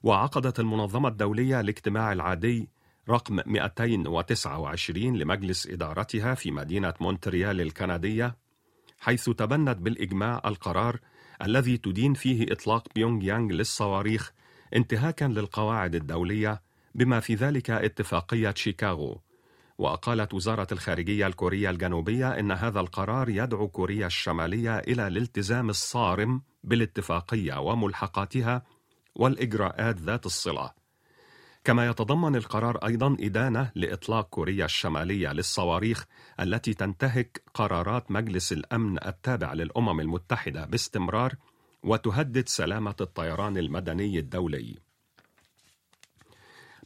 وعقدت 0.04 0.60
المنظمة 0.60 1.10
الدولية 1.10 1.60
الاجتماع 1.60 2.14
العادي 2.14 2.70
رقم 3.10 3.40
229 3.46 5.18
لمجلس 5.18 5.68
إدارتها 5.68 6.36
في 6.36 6.52
مدينة 6.52 6.94
مونتريال 7.02 7.62
الكندية 7.62 8.38
حيث 9.00 9.30
تبنت 9.30 9.78
بالإجماع 9.78 10.42
القرار 10.46 11.00
الذي 11.42 11.78
تدين 11.78 12.14
فيه 12.14 12.46
إطلاق 12.52 12.88
بيونغ 12.96 13.24
يانغ 13.24 13.52
للصواريخ 13.52 14.32
انتهاكا 14.76 15.26
للقواعد 15.26 15.96
الدولية 15.96 16.62
بما 16.96 17.20
في 17.20 17.36
ذلك 17.36 17.70
اتفاقية 17.70 18.54
شيكاغو. 18.58 19.22
وقالت 19.78 20.34
وزارة 20.34 20.68
الخارجية 20.72 21.28
الكورية 21.28 21.70
الجنوبية 21.70 22.40
إن 22.40 22.52
هذا 22.52 22.80
القرار 22.80 23.30
يدعو 23.30 23.68
كوريا 23.68 24.08
الشمالية 24.08 24.80
إلى 24.80 25.08
الالتزام 25.08 25.70
الصارم 25.70 26.42
بالاتفاقية 26.64 27.60
وملحقاتها 27.60 28.62
والإجراءات 29.16 30.00
ذات 30.00 30.26
الصلة 30.26 30.72
كما 31.64 31.88
يتضمن 31.88 32.36
القرار 32.36 32.78
أيضا 32.78 33.18
إدانة 33.20 33.72
لإطلاق 33.76 34.30
كوريا 34.30 34.66
الشمالية 34.66 35.34
للصواريخ 35.34 36.06
التي 36.40 36.74
تنتهك 36.74 37.42
قرارات 37.54 38.12
مجلس 38.12 38.52
الأمن 38.52 38.98
التابع 39.06 39.54
للأمم 39.54 40.00
المتحدة 40.00 40.66
باستمرار 40.66 41.36
وتهدد 41.84 42.48
سلامة 42.48 42.96
الطيران 43.02 43.58
المدني 43.58 44.20
الدولي. 44.20 44.87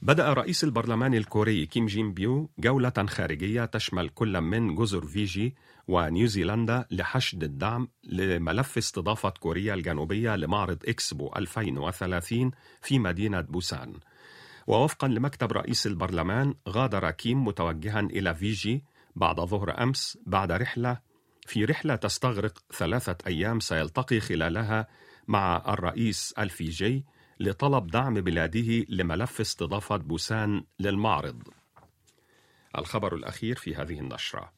بدأ 0.03 0.33
رئيس 0.33 0.63
البرلمان 0.63 1.13
الكوري 1.13 1.65
كيم 1.65 1.85
جين 1.85 2.13
بيو 2.13 2.49
جولة 2.59 3.05
خارجية 3.07 3.65
تشمل 3.65 4.09
كل 4.09 4.41
من 4.41 4.75
جزر 4.75 5.05
فيجي 5.05 5.55
ونيوزيلندا 5.87 6.85
لحشد 6.91 7.43
الدعم 7.43 7.87
لملف 8.03 8.77
استضافة 8.77 9.29
كوريا 9.29 9.73
الجنوبية 9.73 10.35
لمعرض 10.35 10.77
إكسبو 10.87 11.31
2030 11.35 12.51
في 12.81 12.99
مدينة 12.99 13.41
بوسان. 13.41 13.93
ووفقا 14.67 15.07
لمكتب 15.07 15.51
رئيس 15.51 15.87
البرلمان 15.87 16.53
غادر 16.69 17.11
كيم 17.11 17.45
متوجها 17.45 17.99
إلى 17.99 18.35
فيجي 18.35 18.83
بعد 19.15 19.39
ظهر 19.39 19.83
أمس 19.83 20.17
بعد 20.25 20.51
رحلة 20.51 20.99
في 21.47 21.65
رحلة 21.65 21.95
تستغرق 21.95 22.63
ثلاثة 22.73 23.17
أيام 23.27 23.59
سيلتقي 23.59 24.19
خلالها 24.19 24.87
مع 25.27 25.63
الرئيس 25.67 26.33
الفيجي 26.39 27.05
لطلب 27.41 27.87
دعم 27.87 28.13
بلاده 28.13 28.85
لملف 28.89 29.39
استضافة 29.41 29.97
بوسان 29.97 30.63
للمعرض. 30.79 31.41
الخبر 32.77 33.15
الأخير 33.15 33.55
في 33.55 33.75
هذه 33.75 33.99
النشرة. 33.99 34.51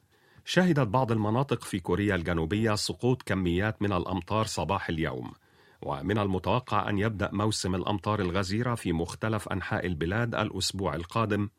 شهدت 0.45 0.87
بعض 0.87 1.11
المناطق 1.11 1.63
في 1.63 1.79
كوريا 1.79 2.15
الجنوبية 2.15 2.75
سقوط 2.75 3.21
كميات 3.21 3.81
من 3.81 3.93
الأمطار 3.93 4.45
صباح 4.45 4.89
اليوم 4.89 5.33
ومن 5.81 6.17
المتوقع 6.17 6.89
أن 6.89 6.99
يبدأ 6.99 7.29
موسم 7.33 7.75
الأمطار 7.75 8.19
الغزيرة 8.21 8.75
في 8.75 8.93
مختلف 8.93 9.49
أنحاء 9.49 9.85
البلاد 9.85 10.35
الأسبوع 10.35 10.95
القادم 10.95 11.49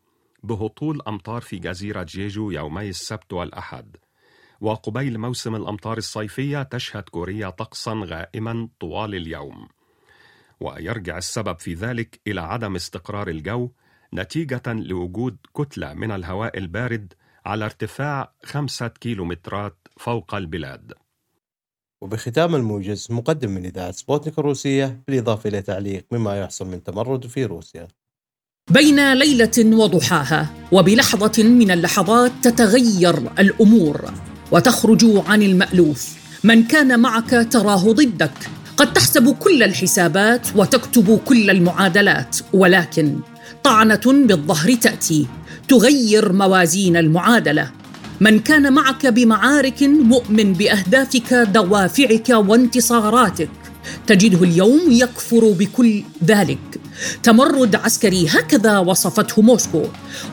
بهطول 0.43 1.03
أمطار 1.09 1.41
في 1.41 1.59
جزيرة 1.59 2.03
جيجو 2.03 2.51
يومي 2.51 2.89
السبت 2.89 3.33
والأحد. 3.33 3.97
وقبيل 4.61 5.19
موسم 5.19 5.55
الأمطار 5.55 5.99
الصيفية 5.99 6.63
تشهد 6.63 7.03
كوريا 7.03 7.51
طقسا 7.51 7.93
غائما 8.05 8.69
طوال 8.81 9.15
اليوم. 9.15 9.69
ويرجع 10.65 11.19
السبب 11.19 11.59
في 11.59 11.75
ذلك 11.75 12.21
إلى 12.27 12.41
عدم 12.41 12.75
استقرار 12.75 13.29
الجو 13.29 13.71
نتيجة 14.15 14.63
لوجود 14.67 15.37
كتلة 15.57 15.95
من 15.95 16.11
الهواء 16.11 16.59
البارد 16.59 17.13
على 17.47 17.65
ارتفاع 17.65 18.35
خمسة 18.45 18.89
كيلومترات 18.89 19.77
فوق 19.97 20.35
البلاد. 20.35 20.93
وبختام 22.03 22.55
الموجز 22.55 23.09
مقدم 23.11 23.51
من 23.51 23.65
إذاعة 23.65 23.91
سبوتنيك 23.91 24.39
الروسية 24.39 25.01
بالإضافة 25.09 25.49
إلى 25.49 25.63
تعليق 25.63 26.07
مما 26.13 26.41
يحصل 26.41 26.67
من 26.67 26.83
تمرد 26.83 27.27
في 27.27 27.45
روسيا. 27.45 27.89
بين 28.71 29.13
ليلة 29.13 29.77
وضحاها 29.77 30.55
وبلحظة 30.73 31.43
من 31.43 31.71
اللحظات 31.71 32.33
تتغير 32.43 33.19
الأمور 33.39 34.05
وتخرج 34.53 35.05
عن 35.27 35.43
المألوف. 35.43 36.25
من 36.45 36.63
كان 36.67 37.01
معك 37.01 37.49
تراه 37.53 37.93
ضدك 37.93 38.64
قد 38.77 38.93
تحسب 38.93 39.31
كل 39.31 39.63
الحسابات 39.63 40.47
وتكتب 40.57 41.21
كل 41.25 41.51
المعادلات 41.51 42.37
ولكن 42.53 43.19
طعنة 43.65 44.01
بالظهر 44.07 44.75
تأتي 44.75 45.27
تغير 45.69 46.33
موازين 46.33 46.97
المعادلة. 46.97 47.71
من 48.21 48.39
كان 48.39 48.73
معك 48.73 49.07
بمعارك 49.07 49.83
مؤمن 49.83 50.53
بأهدافك 50.53 51.35
دوافعك 51.35 52.29
وانتصاراتك. 52.29 53.49
تجده 54.07 54.45
اليوم 54.45 54.81
يكفر 54.89 55.51
بكل 55.51 56.03
ذلك. 56.25 56.81
تمرد 57.23 57.75
عسكري 57.77 58.27
هكذا 58.29 58.79
وصفته 58.79 59.43
موسكو. 59.43 59.83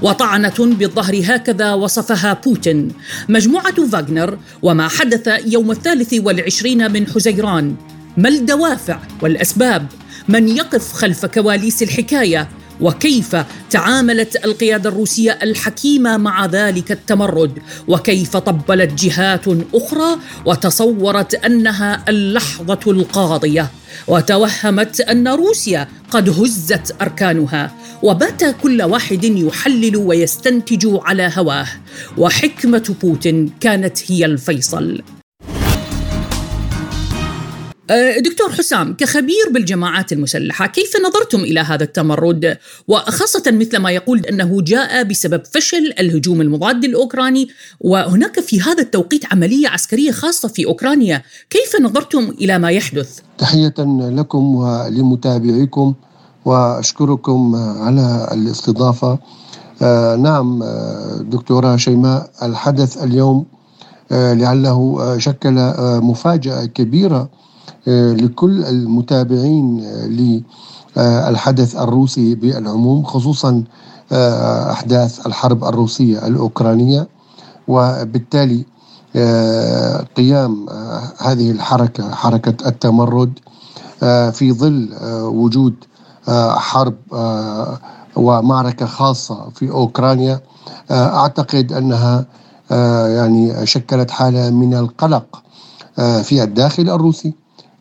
وطعنة 0.02 0.58
بالظهر 0.60 1.22
هكذا 1.26 1.74
وصفها 1.74 2.34
بوتين. 2.46 2.92
مجموعة 3.30 3.86
فاغنر 3.86 4.38
وما 4.62 4.88
حدث 4.88 5.30
يوم 5.46 5.72
الثالث 5.72 6.14
والعشرين 6.14 6.92
من 6.92 7.08
حزيران. 7.08 7.76
ما 8.18 8.30
الدوافع 8.30 9.00
والأسباب 9.22 9.88
من 10.28 10.50
يقف 10.50 10.94
خلف 10.94 11.26
كواليس 11.26 11.84
الحكاية 11.84 12.50
وكيف 12.82 13.36
تعاملت 13.70 14.46
القيادة 14.46 14.90
الروسية 14.90 15.40
الحكيمة 15.44 16.18
مع 16.18 16.46
ذلك 16.46 16.92
التمرد؟ 16.92 17.60
وكيف 17.88 18.38
طبلت 18.38 19.04
جهات 19.04 19.46
أخرى 19.74 20.18
وتصورت 20.46 21.36
أنها 21.36 22.04
اللحظة 22.10 22.80
القاضية؟ 22.88 23.68
وتوهمت 24.08 25.02
أن 25.02 25.28
روسيا 25.28 25.88
قد 26.12 26.30
هزت 26.30 26.96
أركانها؟ 27.02 27.72
وبات 28.04 28.44
كل 28.44 28.82
واحد 28.82 29.24
يحلل 29.24 29.98
ويستنتج 29.98 30.88
على 31.02 31.32
هواه؟ 31.38 31.68
وحكمة 32.18 32.96
بوتين 33.02 33.52
كانت 33.60 34.12
هي 34.12 34.26
الفيصل. 34.26 35.02
دكتور 38.20 38.52
حسام 38.52 38.94
كخبير 38.94 39.50
بالجماعات 39.52 40.14
المسلحة 40.14 40.68
كيف 40.68 40.94
نظرتم 41.08 41.40
إلى 41.40 41.60
هذا 41.60 41.84
التمرد؟ 41.84 42.58
وخاصة 42.88 43.44
مثل 43.48 43.78
ما 43.78 43.92
يقول 43.92 44.20
أنه 44.20 44.62
جاء 44.62 45.04
بسبب 45.04 45.42
فشل 45.46 45.94
الهجوم 46.00 46.42
المضاد 46.42 46.84
الأوكراني 46.84 47.50
وهناك 47.80 48.40
في 48.40 48.62
هذا 48.62 48.82
التوقيت 48.84 49.34
عملية 49.34 49.68
عسكرية 49.68 50.12
خاصة 50.12 50.48
في 50.48 50.66
أوكرانيا. 50.66 51.22
كيف 51.50 51.82
نظرتم 51.82 52.30
إلى 52.42 52.60
ما 52.60 52.72
يحدث؟ 52.72 53.20
تحية 53.38 53.74
لكم 54.18 54.56
ولمتابعيكم 54.56 55.94
وأشكركم 56.46 57.56
على 57.56 58.30
الاستضافة. 58.32 59.20
آه 59.82 60.16
نعم 60.16 60.64
آه، 60.64 61.18
دكتورة 61.22 61.76
شيماء 61.76 62.32
الحدث 62.44 63.04
اليوم 63.04 63.46
آه 64.12 64.34
لعله 64.34 64.98
آه، 65.02 65.18
شكل 65.18 65.58
آه، 65.58 66.00
مفاجأة 66.00 66.66
كبيرة 66.66 67.18
آه، 67.18 67.30
لكل 67.88 68.64
المتابعين 68.64 69.84
آه، 70.98 71.30
للحدث 71.30 71.76
الروسي 71.76 72.36
بالعموم 72.36 73.04
خصوصا 73.04 73.64
آه، 74.12 74.72
أحداث 74.72 75.28
الحرب 75.28 75.64
الروسية 75.64 76.28
الأوكرانية. 76.28 77.08
وبالتالي 77.68 78.66
قيام 80.18 80.70
هذه 81.20 81.52
الحركة 81.52 82.12
حركة 82.16 82.68
التمرد 82.68 83.40
في 84.32 84.52
ظل 84.54 84.90
وجود 85.24 85.74
حرب 86.56 86.94
ومعركة 88.16 88.86
خاصة 88.86 89.50
في 89.56 89.72
أوكرانيا 89.72 90.40
أعتقد 90.92 91.72
أنها 91.74 92.26
يعني 93.08 93.66
شكلت 93.66 94.12
حالة 94.12 94.50
من 94.50 94.74
القلق 94.74 95.42
في 96.24 96.44
الداخل 96.44 96.90
الروسي. 96.90 97.34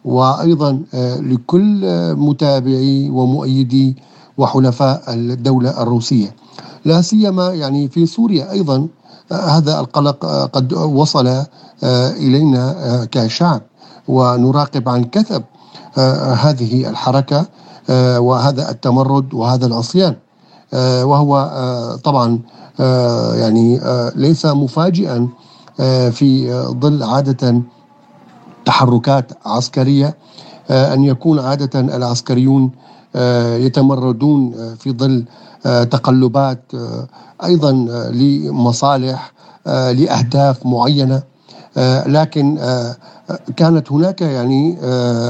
وأيضا 0.04 0.82
آه، 0.94 1.16
لكل 1.16 1.80
متابعي 2.16 3.10
ومؤيدي 3.10 3.96
وحلفاء 4.38 5.02
الدولة 5.08 5.82
الروسية. 5.82 6.34
لا 6.84 7.02
سيما 7.02 7.48
يعني 7.54 7.88
في 7.88 8.06
سوريا 8.06 8.50
أيضا 8.50 8.88
آه، 9.32 9.34
هذا 9.34 9.80
القلق 9.80 10.24
آه، 10.24 10.44
قد 10.44 10.72
وصل 10.72 11.44
إلينا 12.16 13.08
كشعب 13.12 13.62
ونراقب 14.08 14.88
عن 14.88 15.04
كثب 15.04 15.42
هذه 16.44 16.88
الحركة 16.90 17.46
وهذا 18.18 18.70
التمرد 18.70 19.34
وهذا 19.34 19.66
العصيان. 19.66 20.14
وهو 21.02 21.50
طبعا 22.04 22.38
يعني 23.34 23.80
ليس 24.16 24.46
مفاجئا 24.46 25.28
في 26.10 26.52
ظل 26.80 27.02
عادة 27.02 27.62
تحركات 28.64 29.32
عسكرية 29.46 30.16
آه، 30.70 30.94
أن 30.94 31.04
يكون 31.04 31.38
عادة 31.38 31.80
العسكريون 31.80 32.70
آه، 33.16 33.56
يتمردون 33.56 34.54
آه، 34.54 34.74
في 34.74 34.92
ظل 34.92 35.24
تقلبات 35.90 36.62
أيضا 37.44 37.72
لمصالح 38.12 39.32
لأهداف 39.66 40.66
معينة. 40.66 41.22
لكن 42.06 42.58
كانت 43.56 43.92
هناك 43.92 44.20
يعني 44.20 44.78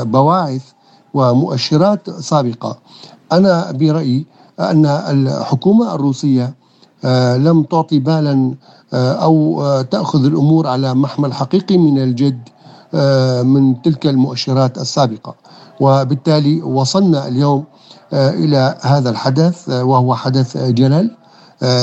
بواعث 0.04 0.62
ومؤشرات 1.14 2.10
سابقة. 2.10 2.78
أنا 3.32 3.70
برأيي 3.72 4.26
أن 4.60 4.86
الحكومة 4.86 5.94
الروسية 5.94 6.54
لم 7.36 7.62
تعطي 7.62 7.98
بالا 7.98 8.54
أو 8.94 9.62
تأخذ 9.90 10.24
الأمور 10.24 10.66
على 10.66 10.94
محمل 10.94 11.32
حقيقي 11.32 11.78
من 11.78 11.98
الجد. 11.98 12.48
من 13.42 13.82
تلك 13.82 14.06
المؤشرات 14.06 14.78
السابقة. 14.78 15.34
وبالتالي 15.80 16.62
وصلنا 16.62 17.28
اليوم 17.28 17.64
إلى 18.12 18.78
هذا 18.80 19.10
الحدث 19.10 19.68
وهو 19.68 20.14
حدث 20.14 20.56
جلل 20.56 21.10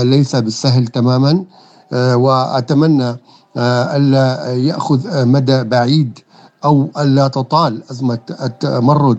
ليس 0.03 0.35
بالسهل 0.35 0.87
تماما. 0.87 1.43
وأتمنى 1.93 3.15
ألا 3.57 4.53
يأخذ 4.53 5.25
مدى 5.25 5.63
بعيد 5.63 6.19
أو 6.65 6.89
ألا 6.97 7.27
تطال 7.27 7.81
أزمة 7.91 8.19
التمرد 8.43 9.17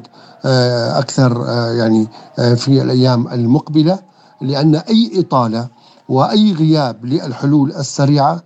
أكثر 0.99 1.45
يعني 1.79 2.07
في 2.57 2.83
الأيام 2.83 3.29
المقبلة. 3.29 3.99
لأن 4.41 4.75
أي 4.77 5.13
إطالة 5.15 5.67
وأي 6.09 6.53
غياب 6.53 7.05
للحلول 7.05 7.71
السريعة 7.73 8.43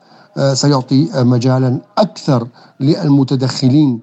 سيعطي 0.53 1.09
مجالا 1.14 1.80
أكثر 1.99 2.49
للمتدخلين 2.80 4.01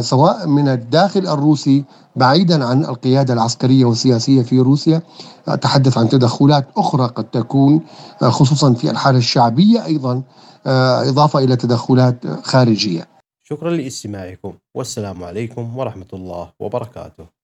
سواء 0.00 0.46
من 0.46 0.68
الداخل 0.68 1.26
الروسي 1.26 1.84
بعيدا 2.16 2.64
عن 2.64 2.84
القيادة 2.84 3.34
العسكرية 3.34 3.84
والسياسية 3.84 4.42
في 4.42 4.58
روسيا 4.58 5.02
أتحدث 5.48 5.98
عن 5.98 6.08
تدخلات 6.08 6.68
أخرى 6.76 7.06
قد 7.06 7.24
تكون 7.24 7.80
خصوصا 8.20 8.72
في 8.72 8.90
الحالة 8.90 9.18
الشعبية 9.18 9.84
أيضا 9.84 10.22
إضافة 10.66 11.38
إلى 11.38 11.56
تدخلات 11.56 12.26
خارجية. 12.42 13.08
شكرا 13.42 13.70
لاستماعكم 13.70 14.52
والسلام 14.74 15.24
عليكم 15.24 15.78
ورحمة 15.78 16.06
الله 16.12 16.48
وبركاته. 16.60 17.39